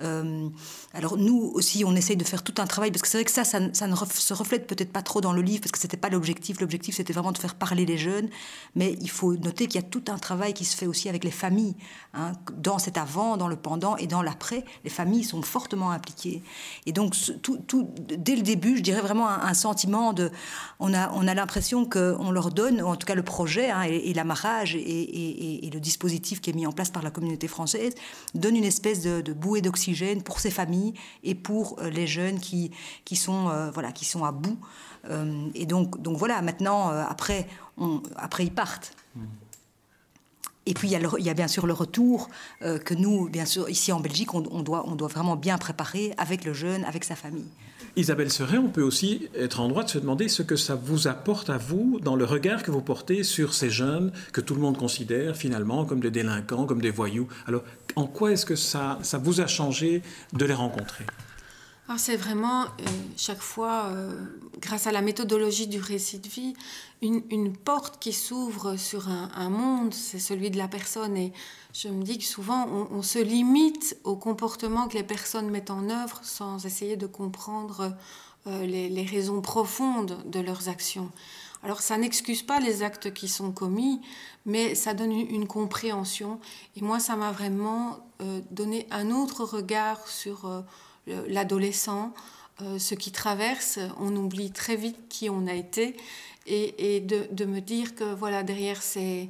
Euh, 0.00 0.48
alors 0.94 1.16
nous 1.16 1.50
aussi, 1.54 1.84
on 1.84 1.96
essaye 1.96 2.16
de 2.16 2.24
faire 2.24 2.42
tout 2.42 2.54
un 2.58 2.66
travail, 2.66 2.90
parce 2.90 3.02
que 3.02 3.08
c'est 3.08 3.18
vrai 3.18 3.24
que 3.24 3.30
ça, 3.30 3.44
ça, 3.44 3.58
ne 3.58 3.94
se 3.96 4.34
reflète 4.34 4.66
peut-être 4.66 4.92
pas 4.92 5.02
trop 5.02 5.20
dans 5.20 5.32
le 5.32 5.42
livre, 5.42 5.60
parce 5.60 5.72
que 5.72 5.78
c'était 5.78 5.96
pas 5.96 6.08
l'objectif. 6.08 6.60
L'objectif, 6.60 6.96
c'était 6.96 7.12
vraiment 7.12 7.32
de 7.32 7.38
faire 7.38 7.54
parler 7.54 7.84
les 7.84 7.98
jeunes. 7.98 8.28
Mais 8.74 8.96
il 9.00 9.10
faut 9.10 9.34
noter 9.36 9.66
qu'il 9.66 9.80
y 9.80 9.84
a 9.84 9.88
tout 9.88 10.04
un 10.08 10.18
travail 10.18 10.54
qui 10.54 10.64
se 10.64 10.76
fait 10.76 10.86
aussi 10.86 11.08
avec 11.08 11.24
les 11.24 11.30
familles. 11.30 11.74
Hein, 12.14 12.32
dans 12.56 12.78
cet 12.78 12.96
avant, 12.96 13.36
dans 13.36 13.48
le 13.48 13.56
pendant 13.56 13.96
et 13.96 14.06
dans 14.06 14.22
l'après, 14.22 14.64
les 14.84 14.90
familles 14.90 15.24
sont 15.24 15.42
fortement 15.42 15.90
impliquées. 15.90 16.42
Et 16.86 16.92
donc, 16.92 17.14
dès 18.16 18.36
le 18.36 18.42
début, 18.42 18.76
je 18.76 18.82
dirais 18.82 19.00
vraiment 19.00 19.28
un, 19.28 19.54
sentiment 19.54 20.12
de... 20.12 20.30
On 20.80 20.94
a, 20.94 21.10
on 21.12 21.26
a 21.26 21.34
l'impression 21.34 21.84
qu'on 21.84 22.30
leur 22.30 22.50
donne, 22.50 22.82
en 22.82 22.96
tout 22.96 23.06
cas 23.06 23.14
le 23.14 23.22
projet 23.22 23.70
hein, 23.70 23.82
et, 23.82 24.12
l'amarrage 24.14 24.74
et, 24.76 25.70
le 25.72 25.80
dispositif 25.80 26.40
qui 26.40 26.50
est 26.50 26.52
mis 26.52 26.66
en 26.66 26.72
place 26.72 26.90
par 26.90 27.02
la 27.02 27.10
communauté 27.10 27.48
française, 27.48 27.94
donne 28.34 28.56
une 28.56 28.64
espèce 28.64 29.02
de, 29.02 29.32
bouée 29.32 29.60
d'oxygène 29.60 30.22
pour 30.22 30.40
ces 30.40 30.50
familles 30.50 30.94
et 31.22 31.34
pour 31.34 31.78
euh, 31.80 31.90
les 31.90 32.06
jeunes 32.06 32.40
qui, 32.40 32.70
qui, 33.04 33.16
sont, 33.16 33.48
euh, 33.48 33.70
voilà, 33.70 33.92
qui 33.92 34.04
sont 34.04 34.24
à 34.24 34.32
bout. 34.32 34.58
Euh, 35.08 35.48
et 35.54 35.66
donc, 35.66 36.00
donc 36.02 36.16
voilà, 36.16 36.42
maintenant, 36.42 36.88
après, 36.88 37.46
après, 38.16 38.44
ils 38.44 38.54
partent. 38.54 38.94
Et 40.68 40.74
puis 40.74 40.88
il 40.88 41.24
y, 41.24 41.30
a 41.30 41.34
bien 41.34 41.48
sûr 41.48 41.66
le 41.66 41.72
retour 41.72 42.28
que 42.60 42.92
nous, 42.92 43.30
bien 43.30 43.46
sûr, 43.46 43.70
ici 43.70 43.90
en 43.90 44.00
Belgique, 44.00 44.34
on, 44.34 44.42
doit, 44.62 44.84
on 44.86 44.96
doit 44.96 45.08
vraiment 45.08 45.34
bien 45.34 45.56
préparer 45.56 46.12
avec 46.18 46.44
le 46.44 46.52
jeune, 46.52 46.84
avec 46.84 47.04
sa 47.04 47.16
famille. 47.16 47.46
Isabelle 47.96 48.30
Serret, 48.30 48.58
on 48.58 48.68
peut 48.68 48.82
aussi 48.82 49.28
être 49.34 49.60
en 49.60 49.68
droit 49.68 49.82
de 49.82 49.88
se 49.88 49.98
demander 49.98 50.28
ce 50.28 50.42
que 50.42 50.56
ça 50.56 50.74
vous 50.74 51.08
apporte 51.08 51.50
à 51.50 51.58
vous 51.58 51.98
dans 52.00 52.16
le 52.16 52.24
regard 52.24 52.62
que 52.62 52.70
vous 52.70 52.82
portez 52.82 53.24
sur 53.24 53.54
ces 53.54 53.70
jeunes 53.70 54.12
que 54.32 54.40
tout 54.40 54.54
le 54.54 54.60
monde 54.60 54.76
considère 54.76 55.36
finalement 55.36 55.84
comme 55.84 56.00
des 56.00 56.10
délinquants, 56.10 56.66
comme 56.66 56.80
des 56.80 56.90
voyous. 56.90 57.28
Alors 57.46 57.64
en 57.96 58.06
quoi 58.06 58.32
est-ce 58.32 58.46
que 58.46 58.56
ça, 58.56 58.98
ça 59.02 59.18
vous 59.18 59.40
a 59.40 59.46
changé 59.46 60.02
de 60.32 60.44
les 60.44 60.54
rencontrer? 60.54 61.06
C'est 61.96 62.16
vraiment, 62.16 62.64
euh, 62.64 62.66
chaque 63.16 63.40
fois, 63.40 63.86
euh, 63.86 64.12
grâce 64.60 64.86
à 64.86 64.92
la 64.92 65.00
méthodologie 65.00 65.66
du 65.66 65.80
récit 65.80 66.18
de 66.18 66.28
vie, 66.28 66.54
une, 67.00 67.56
porte 67.56 67.98
qui 67.98 68.12
s'ouvre 68.12 68.76
sur 68.76 69.08
un, 69.08 69.48
monde, 69.48 69.94
c'est 69.94 70.18
celui 70.18 70.50
de 70.50 70.58
la 70.58 70.68
personne. 70.68 71.16
Et 71.16 71.32
je 71.72 71.88
me 71.88 72.02
dis 72.02 72.18
que 72.18 72.24
souvent, 72.24 72.66
on, 72.66 73.02
se 73.02 73.18
limite 73.18 73.96
au 74.04 74.16
comportement 74.16 74.88
que 74.88 74.94
les 74.94 75.02
personnes 75.02 75.48
mettent 75.48 75.70
en 75.70 75.88
œuvre 75.88 76.20
sans 76.22 76.66
essayer 76.66 76.96
de 76.96 77.06
comprendre 77.06 77.96
euh, 78.46 78.66
les, 78.66 79.04
raisons 79.04 79.40
profondes 79.40 80.18
de 80.26 80.40
leurs 80.40 80.68
actions. 80.68 81.10
Alors 81.62 81.80
ça 81.80 81.96
n'excuse 81.96 82.42
pas 82.42 82.60
les 82.60 82.82
actes 82.82 83.14
qui 83.14 83.28
sont 83.28 83.50
commis, 83.50 84.00
mais 84.44 84.74
ça 84.74 84.92
donne 84.92 85.12
une, 85.12 85.46
compréhension. 85.46 86.38
Et 86.76 86.82
moi, 86.82 87.00
ça 87.00 87.16
m'a 87.16 87.32
vraiment 87.32 87.98
donné 88.50 88.86
un 88.90 89.10
autre 89.10 89.44
regard 89.44 90.06
sur 90.06 90.64
l'adolescent, 91.28 92.12
euh, 92.60 92.78
ce 92.78 92.94
qui 92.94 93.12
traverse. 93.12 93.78
On 94.00 94.14
oublie 94.16 94.50
très 94.50 94.76
vite 94.76 94.96
qui 95.08 95.30
on 95.30 95.46
a 95.46 95.54
été. 95.54 95.96
Et, 96.50 97.00
de, 97.00 97.44
me 97.44 97.60
dire 97.60 97.94
que 97.94 98.14
voilà 98.14 98.42
derrière 98.42 98.80
ces, 98.80 99.28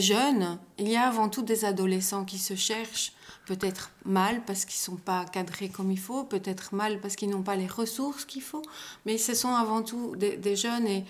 jeunes, 0.00 0.58
il 0.78 0.88
y 0.88 0.96
a 0.96 1.06
avant 1.06 1.28
tout 1.28 1.42
des 1.42 1.64
adolescents 1.64 2.24
qui 2.24 2.38
se 2.38 2.56
cherchent, 2.56 3.12
peut-être 3.46 3.92
mal 4.04 4.44
parce 4.44 4.64
qu'ils 4.64 4.80
ne 4.80 4.96
sont 4.96 5.00
pas 5.00 5.24
cadrés 5.26 5.68
comme 5.68 5.92
il 5.92 5.98
faut, 5.98 6.24
peut-être 6.24 6.74
mal 6.74 7.00
parce 7.00 7.14
qu'ils 7.14 7.30
n'ont 7.30 7.44
pas 7.44 7.54
les 7.54 7.68
ressources 7.68 8.24
qu'il 8.24 8.42
faut, 8.42 8.62
mais 9.04 9.16
ce 9.16 9.34
sont 9.34 9.54
avant 9.54 9.82
tout 9.82 10.16
des, 10.16 10.56
jeunes 10.56 10.88
et 10.88 11.04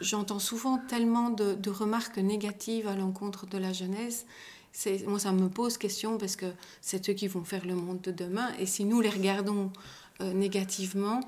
j'entends 0.00 0.38
souvent 0.38 0.78
tellement 0.78 1.28
de, 1.28 1.70
remarques 1.70 2.16
négatives 2.16 2.88
à 2.88 2.94
l'encontre 2.94 3.44
de 3.44 3.58
la 3.58 3.74
jeunesse. 3.74 4.24
Moi, 5.06 5.18
ça 5.18 5.32
me 5.32 5.48
pose 5.48 5.78
question 5.78 6.18
parce 6.18 6.36
que 6.36 6.46
c'est 6.80 7.08
eux 7.08 7.12
qui 7.12 7.28
vont 7.28 7.44
faire 7.44 7.64
le 7.64 7.74
monde 7.74 8.00
de 8.00 8.10
demain 8.10 8.52
et 8.58 8.66
si 8.66 8.84
nous 8.84 9.00
les 9.00 9.10
regardons 9.10 9.70
euh, 10.20 10.32
négativement, 10.32 11.20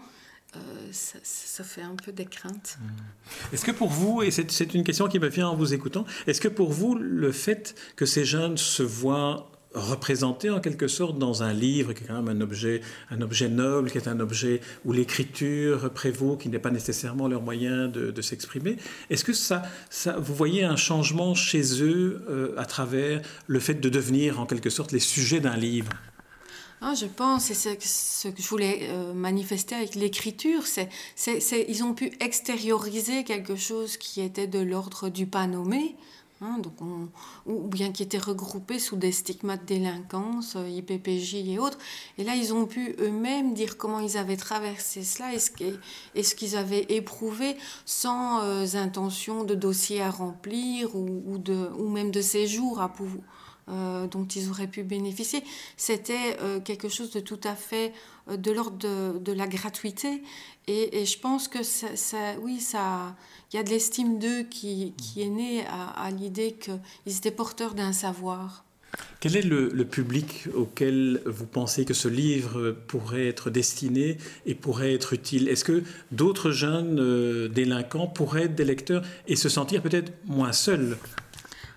euh, 0.55 0.59
ça, 0.93 1.65
fait 1.65 1.83
un 1.83 1.97
peu 1.97 2.13
des 2.13 2.25
craintes. 2.25 2.79
Mmh. 2.81 3.55
Est-ce 3.55 3.65
que 3.65 3.73
pour 3.73 3.89
vous, 3.89 4.23
et 4.23 4.31
c'est 4.31 4.75
une 4.75 4.85
question 4.85 5.09
qui 5.09 5.19
me 5.19 5.29
vient 5.29 5.49
en 5.49 5.57
vous 5.57 5.75
écoutant, 5.75 6.05
est-ce 6.27 6.41
que 6.41 6.49
pour 6.49 6.73
vous, 6.73 6.95
le 6.95 7.33
fait 7.33 7.75
que 7.97 8.07
ces 8.07 8.25
jeunes 8.25 8.57
se 8.57 8.83
voient 8.83 9.51
représenté 9.77 10.51
en 10.51 10.61
quelque 10.61 10.89
sorte 10.89 11.19
dans 11.19 11.43
un 11.43 11.53
livre 11.53 11.93
qui 11.93 12.05
est 12.05 12.07
quand 12.07 12.23
même 12.23 12.37
un 12.37 12.41
objet, 12.41 12.81
un 13.11 13.21
objet 13.21 13.49
noble, 13.49 13.91
qui 13.91 13.99
est 13.99 14.09
un 14.09 14.21
objet 14.21 14.61
où 14.85 14.93
l'écriture 14.93 15.93
prévaut, 15.93 16.37
qui 16.37 16.49
n'est 16.49 16.59
pas 16.59 16.71
nécessairement 16.71 17.29
leur 17.29 17.43
moyen 17.43 17.89
de, 17.89 18.23
s'exprimer. 18.23 18.77
Est-ce 19.11 19.25
que 19.25 19.35
ça, 19.35 19.63
ça, 19.91 20.19
vous 20.19 20.35
voyez 20.35 20.65
un 20.65 20.77
changement 20.77 21.35
chez 21.35 21.83
eux 21.83 22.25
euh, 22.29 22.55
à 22.57 22.65
travers 22.65 23.21
le 23.47 23.61
fait 23.61 23.75
de 23.75 23.89
devenir 23.89 24.41
en 24.41 24.47
quelque 24.47 24.71
sorte 24.71 24.91
les 24.91 24.99
sujets 24.99 25.39
d'un 25.39 25.57
livre? 25.57 25.91
Ah, 26.83 26.95
je 26.95 27.07
pense, 27.07 27.45
c'est 27.45 27.83
ce 27.83 28.29
que 28.29 28.43
je 28.43 28.49
voulais 28.49 28.89
euh, 28.91 29.15
manifester 29.15 29.75
avec 29.75 29.95
l'écriture, 29.95 30.63
c'est, 30.67 30.89
ils 31.69 31.83
ont 31.83 31.95
pu 31.95 32.13
extérioriser 32.21 33.25
quelque 33.25 33.57
chose 33.57 33.97
qui 33.97 34.21
était 34.21 34.47
de 34.47 34.59
l'ordre 34.59 35.09
du 35.09 35.27
pas 35.27 35.47
nommé, 35.47 35.97
Hein, 36.43 36.59
donc 36.59 36.75
ou 37.47 37.67
bien 37.67 37.93
qui 37.93 38.03
étaient 38.03 38.19
regroupés 38.19 38.79
sous 38.79 38.97
des 38.97 39.11
stigmates 39.11 39.65
délinquance, 39.65 40.57
euh, 40.57 40.69
IPPJ 40.69 41.37
et 41.37 41.59
autres. 41.59 41.79
Et 42.19 42.25
là, 42.25 42.35
ils 42.37 42.53
ont 42.53 42.67
pu 42.67 42.95
eux-mêmes 43.01 43.55
dire 43.55 43.79
comment 43.79 44.01
ils 44.01 44.19
avaient 44.19 44.37
traversé 44.37 45.03
cela 45.03 45.33
et 45.33 45.39
ce 46.23 46.35
qu'ils 46.35 46.57
avaient 46.57 46.85
éprouvé 46.91 47.57
sans 47.87 48.43
euh, 48.43 48.67
intention 48.75 49.45
de 49.45 49.55
dossier 49.55 50.03
à 50.03 50.11
remplir 50.11 50.95
ou, 50.95 51.39
de, 51.39 51.71
ou 51.79 51.89
même 51.89 52.11
de 52.11 52.21
séjour 52.21 52.83
à 52.83 52.91
pouvoir, 52.91 53.25
euh, 53.71 54.07
dont 54.07 54.27
ils 54.27 54.51
auraient 54.51 54.67
pu 54.67 54.83
bénéficier. 54.83 55.43
C'était 55.79 56.37
quelque 56.67 56.91
chose 56.91 57.13
de 57.13 57.21
tout 57.21 57.41
à 57.45 57.55
fait 57.55 57.95
de 58.29 58.51
l'ordre 58.53 59.19
de, 59.19 59.33
la 59.33 59.47
gratuité. 59.47 60.23
Et, 60.67 61.05
je 61.05 61.19
pense 61.19 61.49
que 61.49 61.63
ça, 61.63 61.89
oui, 62.43 62.61
ça, 62.61 63.17
il 63.53 63.57
y 63.57 63.59
a 63.59 63.63
de 63.63 63.71
l'estime 63.71 64.19
d'eux 64.19 64.43
qui, 64.43 64.95
qui, 64.97 65.23
est 65.23 65.29
née 65.29 65.65
à, 65.67 66.11
l'idée 66.11 66.53
qu'ils 66.53 67.17
étaient 67.17 67.31
porteurs 67.31 67.75
d'un 67.75 67.93
savoir. 67.93 68.65
Quel 69.21 69.37
est 69.37 69.43
le, 69.43 69.85
public 69.85 70.47
auquel 70.55 71.21
vous 71.27 71.47
pensez 71.47 71.85
que 71.85 71.95
ce 71.95 72.09
livre 72.09 72.77
pourrait 72.87 73.29
être 73.29 73.51
destiné 73.51 74.19
et 74.47 74.55
pourrait 74.55 74.95
être 74.95 75.13
utile? 75.13 75.49
Est-ce 75.49 75.65
que 75.65 75.83
d'autres 76.13 76.51
jeunes 76.51 76.99
euh, 77.01 77.49
délinquants 77.49 78.07
pourraient 78.07 78.45
être 78.45 78.55
des 78.55 78.65
lecteurs 78.65 79.03
et 79.27 79.37
se 79.37 79.49
sentir 79.49 79.83
peut-être 79.83 80.13
moins 80.27 80.53
seuls? 80.53 80.97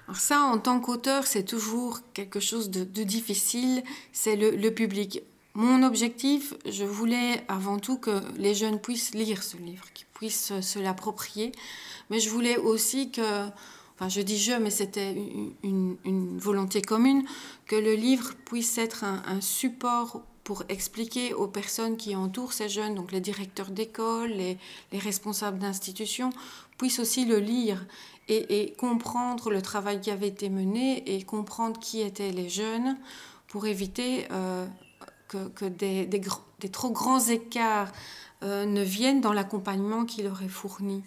Alors 0.09 0.19
ça, 0.19 0.41
en 0.41 0.57
tant 0.57 0.79
qu'auteur, 0.79 1.27
c'est 1.27 1.43
toujours 1.43 1.99
quelque 2.13 2.39
chose 2.39 2.71
de, 2.71 2.83
difficile, 3.03 3.83
c'est 4.11 4.35
le, 4.35 4.69
public. 4.71 5.21
Mon 5.59 5.83
objectif, 5.83 6.53
je 6.65 6.85
voulais 6.85 7.43
avant 7.49 7.79
tout 7.79 7.97
que 7.97 8.21
les 8.37 8.55
jeunes 8.55 8.79
puissent 8.79 9.13
lire 9.13 9.43
ce 9.43 9.57
livre, 9.57 9.83
qu'ils 9.93 10.07
puissent 10.13 10.57
se 10.61 10.79
l'approprier, 10.79 11.51
mais 12.09 12.21
je 12.21 12.29
voulais 12.29 12.55
aussi 12.55 13.11
que, 13.11 13.45
enfin 13.93 14.07
je 14.07 14.21
dis 14.21 14.37
je, 14.37 14.53
mais 14.53 14.69
c'était 14.69 15.13
une, 15.63 16.37
volonté 16.37 16.81
commune, 16.81 17.25
que 17.65 17.75
le 17.75 17.93
livre 17.95 18.35
puisse 18.45 18.77
être 18.77 19.03
un, 19.03 19.41
support 19.41 20.21
pour 20.45 20.63
expliquer 20.69 21.33
aux 21.33 21.49
personnes 21.49 21.97
qui 21.97 22.15
entourent 22.15 22.53
ces 22.53 22.69
jeunes, 22.69 22.95
donc 22.95 23.11
les 23.11 23.19
directeurs 23.19 23.69
d'école, 23.69 24.29
les, 24.29 24.57
les 24.93 24.99
responsables 24.99 25.59
d'institutions, 25.59 26.29
puissent 26.77 26.99
aussi 26.99 27.25
le 27.25 27.39
lire 27.39 27.85
et, 28.29 28.75
comprendre 28.77 29.49
le 29.49 29.61
travail 29.61 29.99
qui 29.99 30.09
avait 30.09 30.29
été 30.29 30.47
mené 30.47 31.17
et 31.17 31.21
comprendre 31.23 31.77
qui 31.81 31.99
étaient 31.99 32.31
les 32.31 32.47
jeunes 32.47 32.97
pour 33.49 33.65
éviter 33.65 34.25
euh, 34.31 34.65
que, 35.29 35.65
des, 35.65 36.05
des, 36.05 36.69
trop 36.69 36.91
grands 36.91 37.25
écarts 37.27 37.91
euh, 38.43 38.65
ne 38.65 38.81
viennent 38.81 39.21
dans 39.21 39.33
l'accompagnement 39.33 40.05
qu'il 40.05 40.25
leur 40.25 40.41
est 40.41 40.49
fourni. 40.49 41.03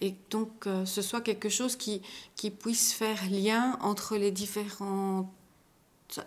Et 0.00 0.14
donc, 0.30 0.66
euh, 0.66 0.84
ce 0.86 1.02
soit 1.02 1.20
quelque 1.20 1.48
chose 1.48 1.76
qui, 1.76 2.02
qui 2.36 2.50
puisse 2.50 2.92
faire 2.92 3.18
lien 3.30 3.76
entre 3.80 4.16
les 4.16 4.30
différentes 4.30 5.28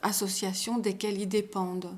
associations 0.03 0.77
desquelles 0.77 1.19
ils 1.19 1.29
dépendent. 1.29 1.95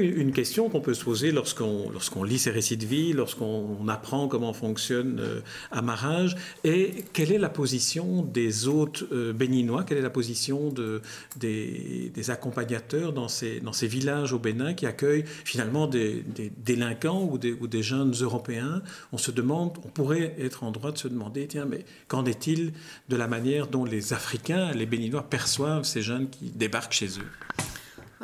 Une 0.00 0.32
question 0.32 0.68
qu'on 0.68 0.80
peut 0.80 0.92
se 0.92 1.04
poser 1.04 1.30
lorsqu'on 1.30 2.24
lit 2.24 2.40
ces 2.40 2.50
récits 2.50 2.76
de 2.76 2.84
vie, 2.84 3.12
lorsqu'on 3.12 3.86
apprend 3.86 4.26
comment 4.26 4.52
fonctionne 4.52 5.20
euh, 5.20 5.40
Amarage, 5.70 6.34
est 6.64 7.04
quelle 7.12 7.30
est 7.30 7.38
la 7.38 7.48
position 7.48 8.22
des 8.22 8.66
hôtes 8.66 9.04
euh, 9.12 9.32
béninois, 9.32 9.84
quelle 9.84 9.98
est 9.98 10.02
la 10.02 10.10
position 10.10 10.70
de, 10.70 11.00
des, 11.36 12.10
accompagnateurs 12.28 13.12
dans 13.12 13.28
ces, 13.28 13.60
dans 13.60 13.72
ces 13.72 13.86
villages 13.86 14.32
au 14.32 14.40
Bénin 14.40 14.74
qui 14.74 14.86
accueillent 14.86 15.26
finalement 15.44 15.86
des, 15.86 16.22
des 16.22 16.50
délinquants 16.64 17.28
ou 17.30 17.38
des, 17.38 17.52
ou 17.52 17.68
des 17.68 17.84
jeunes 17.84 18.14
Européens? 18.20 18.82
On 19.12 19.18
se 19.18 19.30
demande, 19.30 19.78
on 19.84 19.90
pourrait 19.90 20.34
être 20.40 20.64
en 20.64 20.72
droit 20.72 20.90
de 20.90 20.98
se 20.98 21.06
demander, 21.06 21.46
tiens, 21.46 21.66
mais 21.66 21.84
qu'en 22.08 22.24
est-il 22.24 22.72
de 23.08 23.14
la 23.14 23.28
manière 23.28 23.68
dont 23.68 23.84
les 23.84 24.12
Africains, 24.12 24.72
les 24.72 24.86
Béninois 24.86 25.22
perçoivent 25.30 25.84
ces 25.84 26.02
jeunes 26.02 26.28
qui 26.28 26.46
débarquent 26.50 26.94
chez 26.94 27.10
eux? 27.20 27.63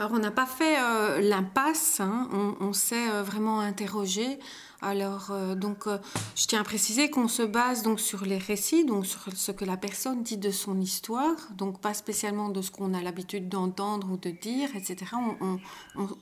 Alors, 0.01 0.13
on 0.13 0.19
n'a 0.19 0.31
pas 0.31 0.47
fait 0.47 0.79
euh, 0.81 1.21
l'impasse, 1.21 2.01
hein. 2.01 2.27
on, 2.59 2.73
s'est 2.73 3.11
euh, 3.11 3.23
vraiment 3.23 3.61
interrogé. 3.61 4.39
Alors, 4.81 5.27
euh, 5.31 5.55
donc, 5.55 5.85
je 6.35 6.47
tiens 6.47 6.63
à 6.63 6.65
préciser 6.65 7.11
qu'on 7.11 7.29
se 7.29 7.43
base 7.43 7.83
donc 7.83 8.01
sur 8.01 8.25
les 8.25 8.39
récits, 8.39 8.87
donc 8.87 9.05
sur 9.05 9.21
ce 9.35 9.53
que 9.53 9.67
la 9.67 9.77
personne 9.77 10.23
dit 10.23 10.39
de 10.39 10.51
son 10.51 10.81
histoire, 10.81 11.37
donc 11.51 11.83
pas 11.83 11.93
spécialement 11.93 12.49
de 12.49 12.63
ce 12.63 12.71
qu'on 12.71 12.95
a 12.95 13.03
l'habitude 13.03 13.51
d'entendre 13.51 14.11
ou 14.11 14.17
de 14.17 14.31
dire, 14.31 14.71
etc. 14.75 15.13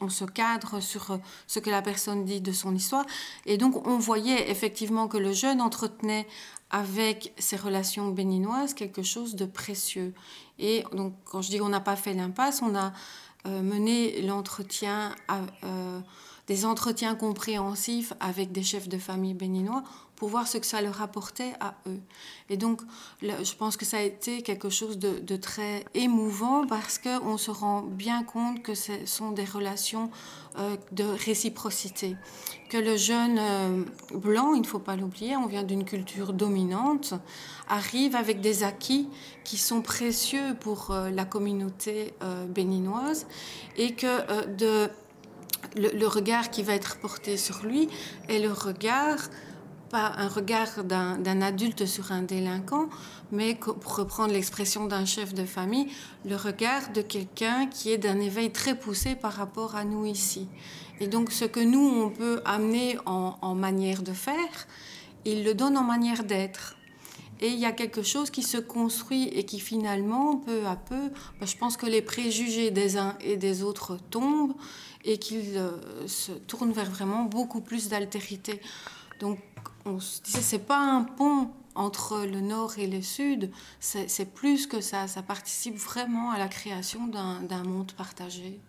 On, 0.01 0.09
se 0.09 0.25
cadre 0.25 0.81
sur 0.81 1.17
ce 1.47 1.61
que 1.61 1.71
la 1.71 1.81
personne 1.81 2.25
dit 2.25 2.41
de 2.41 2.51
son 2.51 2.75
histoire. 2.75 3.07
Et 3.47 3.59
donc, 3.59 3.87
on 3.87 3.97
voyait 3.97 4.51
effectivement 4.51 5.07
que 5.07 5.19
le 5.19 5.33
jeune 5.33 5.61
entretenait 5.61 6.27
avec 6.71 7.33
ses 7.39 7.57
relations 7.57 8.09
béninoises 8.09 8.75
quelque 8.75 9.05
chose 9.05 9.37
de 9.37 9.47
précieux. 9.47 10.13
Et 10.59 10.85
donc, 10.93 11.15
quand 11.25 11.43
je 11.43 11.51
dis 11.51 11.59
qu'on 11.59 11.69
n'a 11.69 11.81
pas 11.81 11.97
fait 11.97 12.13
l'impasse, 12.13 12.61
on 12.61 12.75
a 12.75 12.93
mener 13.47 14.21
l'entretien, 14.23 15.15
euh, 15.65 16.01
des 16.49 16.65
entretiens 16.65 17.15
compréhensifs 17.15 18.15
avec 18.21 18.53
des 18.53 18.63
chefs 18.63 18.89
de 18.89 18.99
famille 18.99 19.35
béninois 19.35 19.85
pour 20.17 20.31
voir 20.31 20.49
ce 20.49 20.59
que 20.59 20.67
ça 20.67 20.83
leur 20.83 21.01
apportait 21.01 21.53
à 21.61 21.75
eux. 21.87 22.01
Et 22.51 22.57
donc, 22.57 22.81
je 23.23 23.55
pense 23.55 23.77
que 23.77 23.85
ça 23.85 23.99
a 23.99 24.03
été 24.03 24.43
quelque 24.43 24.69
chose 24.69 24.99
de, 24.99 25.37
très 25.37 25.85
émouvant 25.95 26.67
parce 26.67 26.99
qu'on 26.99 27.37
se 27.37 27.53
rend 27.53 27.83
bien 27.83 28.25
compte 28.25 28.63
que 28.63 28.75
ce 28.75 29.07
sont 29.07 29.31
des 29.31 29.45
relations 29.45 30.11
euh, 30.59 30.77
de 30.91 31.05
réciprocité. 31.05 32.17
Que 32.69 32.79
le 32.79 32.97
jeune 32.97 33.39
euh, 33.39 33.85
blanc, 34.15 34.55
il 34.55 34.63
ne 34.63 34.67
faut 34.67 34.81
pas 34.81 34.97
l'oublier, 34.97 35.37
on 35.37 35.47
vient 35.47 35.63
d'une 35.63 35.85
culture 35.85 36.33
dominante, 36.33 37.15
arrive 37.69 38.17
avec 38.17 38.41
des 38.41 38.65
acquis 38.65 39.09
qui 39.45 39.57
sont 39.57 39.83
précieux 39.83 40.57
pour 40.59 40.91
euh, 40.91 41.11
la 41.11 41.27
communauté 41.27 42.15
béninoise 42.49 43.27
et 43.77 43.95
que 43.95 44.47
de, 44.57 44.91
le, 45.79 46.07
regard 46.07 46.51
qui 46.51 46.63
va 46.63 46.75
être 46.75 46.99
porté 46.99 47.37
sur 47.37 47.65
lui 47.65 47.89
est 48.29 48.39
le 48.39 48.53
regard 48.53 49.19
pas 49.89 50.13
un 50.17 50.29
regard 50.29 50.85
d'un 50.85 51.43
adulte 51.43 51.87
sur 51.87 52.13
un 52.13 52.23
délinquant, 52.23 52.89
mais 53.33 53.55
pour 53.55 53.97
reprendre 53.97 54.33
l'expression 54.33 54.87
d'un 54.87 55.05
chef 55.05 55.35
de 55.35 55.45
famille, 55.45 55.89
le 56.25 56.37
regard 56.37 56.93
de 56.93 57.01
quelqu'un 57.01 57.67
qui 57.67 57.91
est 57.91 57.99
d'un 57.99 58.21
éveil 58.21 58.51
très 58.51 58.79
poussé 58.79 59.15
par 59.15 59.33
rapport 59.33 59.77
à 59.77 59.85
nous 59.85 60.07
ici. 60.07 60.49
Et 61.01 61.07
donc 61.07 61.33
ce 61.33 61.45
que 61.45 61.61
nous, 61.61 61.81
on 61.81 62.11
peut 62.11 62.41
amener 62.45 62.99
en, 63.07 63.55
manière 63.55 64.03
de 64.03 64.13
faire, 64.13 64.67
il 65.25 65.45
le 65.45 65.55
donne 65.55 65.77
en 65.77 65.85
manière 65.85 66.25
d'être. 66.25 66.77
Et 67.41 67.49
il 67.49 67.59
y 67.59 67.67
a 67.67 67.73
quelque 67.73 68.03
chose 68.03 68.31
qui 68.31 68.43
se 68.43 68.59
construit 68.59 69.29
et 69.29 69.45
qui 69.45 69.61
finalement, 69.61 70.37
peu 70.39 70.67
à 70.67 70.75
peu, 70.75 71.11
bah, 71.39 71.47
je 71.47 71.57
pense 71.57 71.77
que 71.77 71.87
les 71.87 72.03
préjugés 72.03 72.73
des 72.73 72.97
uns 72.97 73.17
et 73.21 73.37
des 73.37 73.63
autres 73.63 73.97
tombent 74.11 74.55
et 75.05 75.19
qu'ils 75.19 75.57
euh, 75.57 76.07
se 76.07 76.33
tournent 76.33 76.73
vers 76.73 76.91
vraiment 76.91 77.25
beaucoup 77.25 77.61
plus 77.61 77.89
d'altérité. 77.89 78.61
Donc 79.21 79.39
on 79.85 80.01
se 80.01 80.21
disait, 80.23 80.41
c'est 80.41 80.67
pas 80.67 80.79
un 80.79 81.03
pont 81.03 81.51
entre 81.75 82.25
le 82.25 82.41
nord 82.41 82.79
et 82.79 82.89
le 82.89 83.01
sud, 83.03 83.53
c'est 83.79 84.35
plus 84.35 84.67
que 84.67 84.81
ça, 84.81 85.07
ça 85.07 85.23
participe 85.23 85.77
vraiment 85.77 86.33
à 86.33 86.39
la 86.39 86.49
création 86.49 87.07
d'un 87.07 87.63
monde 87.63 87.93
partagé. 87.93 88.61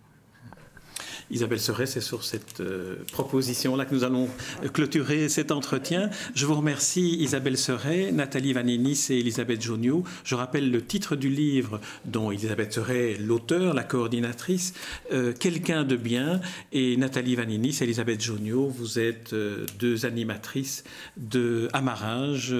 Isabelle 1.30 1.60
Serret, 1.60 1.86
c'est 1.86 2.00
sur 2.00 2.24
cette 2.24 2.60
euh, 2.60 2.96
proposition-là 3.12 3.84
que 3.84 3.94
nous 3.94 4.04
allons 4.04 4.28
clôturer 4.72 5.28
cet 5.28 5.52
entretien. 5.52 6.10
Je 6.34 6.46
vous 6.46 6.54
remercie 6.54 7.16
Isabelle 7.20 7.58
Serret, 7.58 8.12
Nathalie 8.12 8.52
Vanénis 8.52 9.06
et 9.10 9.18
Elisabeth 9.20 9.62
Joniou. 9.62 10.04
Je 10.24 10.34
rappelle 10.34 10.70
le 10.70 10.84
titre 10.84 11.16
du 11.16 11.28
livre 11.28 11.80
dont 12.04 12.32
Isabelle 12.32 12.72
Serret 12.72 13.12
est 13.12 13.18
l'auteur, 13.18 13.74
la 13.74 13.84
coordinatrice, 13.84 14.74
euh, 15.12 15.32
Quelqu'un 15.38 15.84
de 15.84 15.96
bien, 15.96 16.40
et 16.72 16.96
Nathalie 16.96 17.34
Vanénis 17.34 17.78
et 17.80 17.84
Elisabeth 17.84 18.22
Joniou, 18.22 18.68
vous 18.68 18.98
êtes 18.98 19.32
euh, 19.32 19.66
deux 19.78 20.06
animatrices 20.06 20.84
de 21.16 21.68
Amarage, 21.72 22.54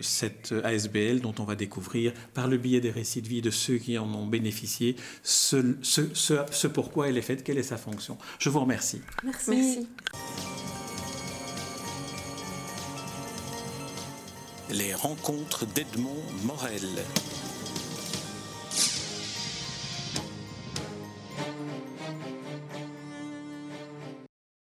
cette 0.00 0.54
ASBL 0.64 1.20
dont 1.20 1.34
on 1.38 1.44
va 1.44 1.54
découvrir 1.54 2.12
par 2.32 2.48
le 2.48 2.56
biais 2.56 2.80
des 2.80 2.90
récits 2.90 3.22
de 3.22 3.28
vie 3.28 3.42
de 3.42 3.50
ceux 3.50 3.76
qui 3.76 3.98
en 3.98 4.12
ont 4.14 4.26
bénéficié 4.26 4.96
ce, 5.22 5.56
ce 5.82 6.66
pourquoi 6.66 7.08
elle 7.08 7.18
est 7.18 7.22
faite, 7.22 7.44
quelle 7.44 7.58
est 7.58 7.63
sa 7.64 7.76
fonction. 7.76 8.16
Je 8.38 8.48
vous 8.48 8.60
remercie. 8.60 9.02
Merci. 9.24 9.88
Les 14.70 14.94
rencontres 14.94 15.66
d'Edmond 15.66 16.22
Morel. 16.44 17.04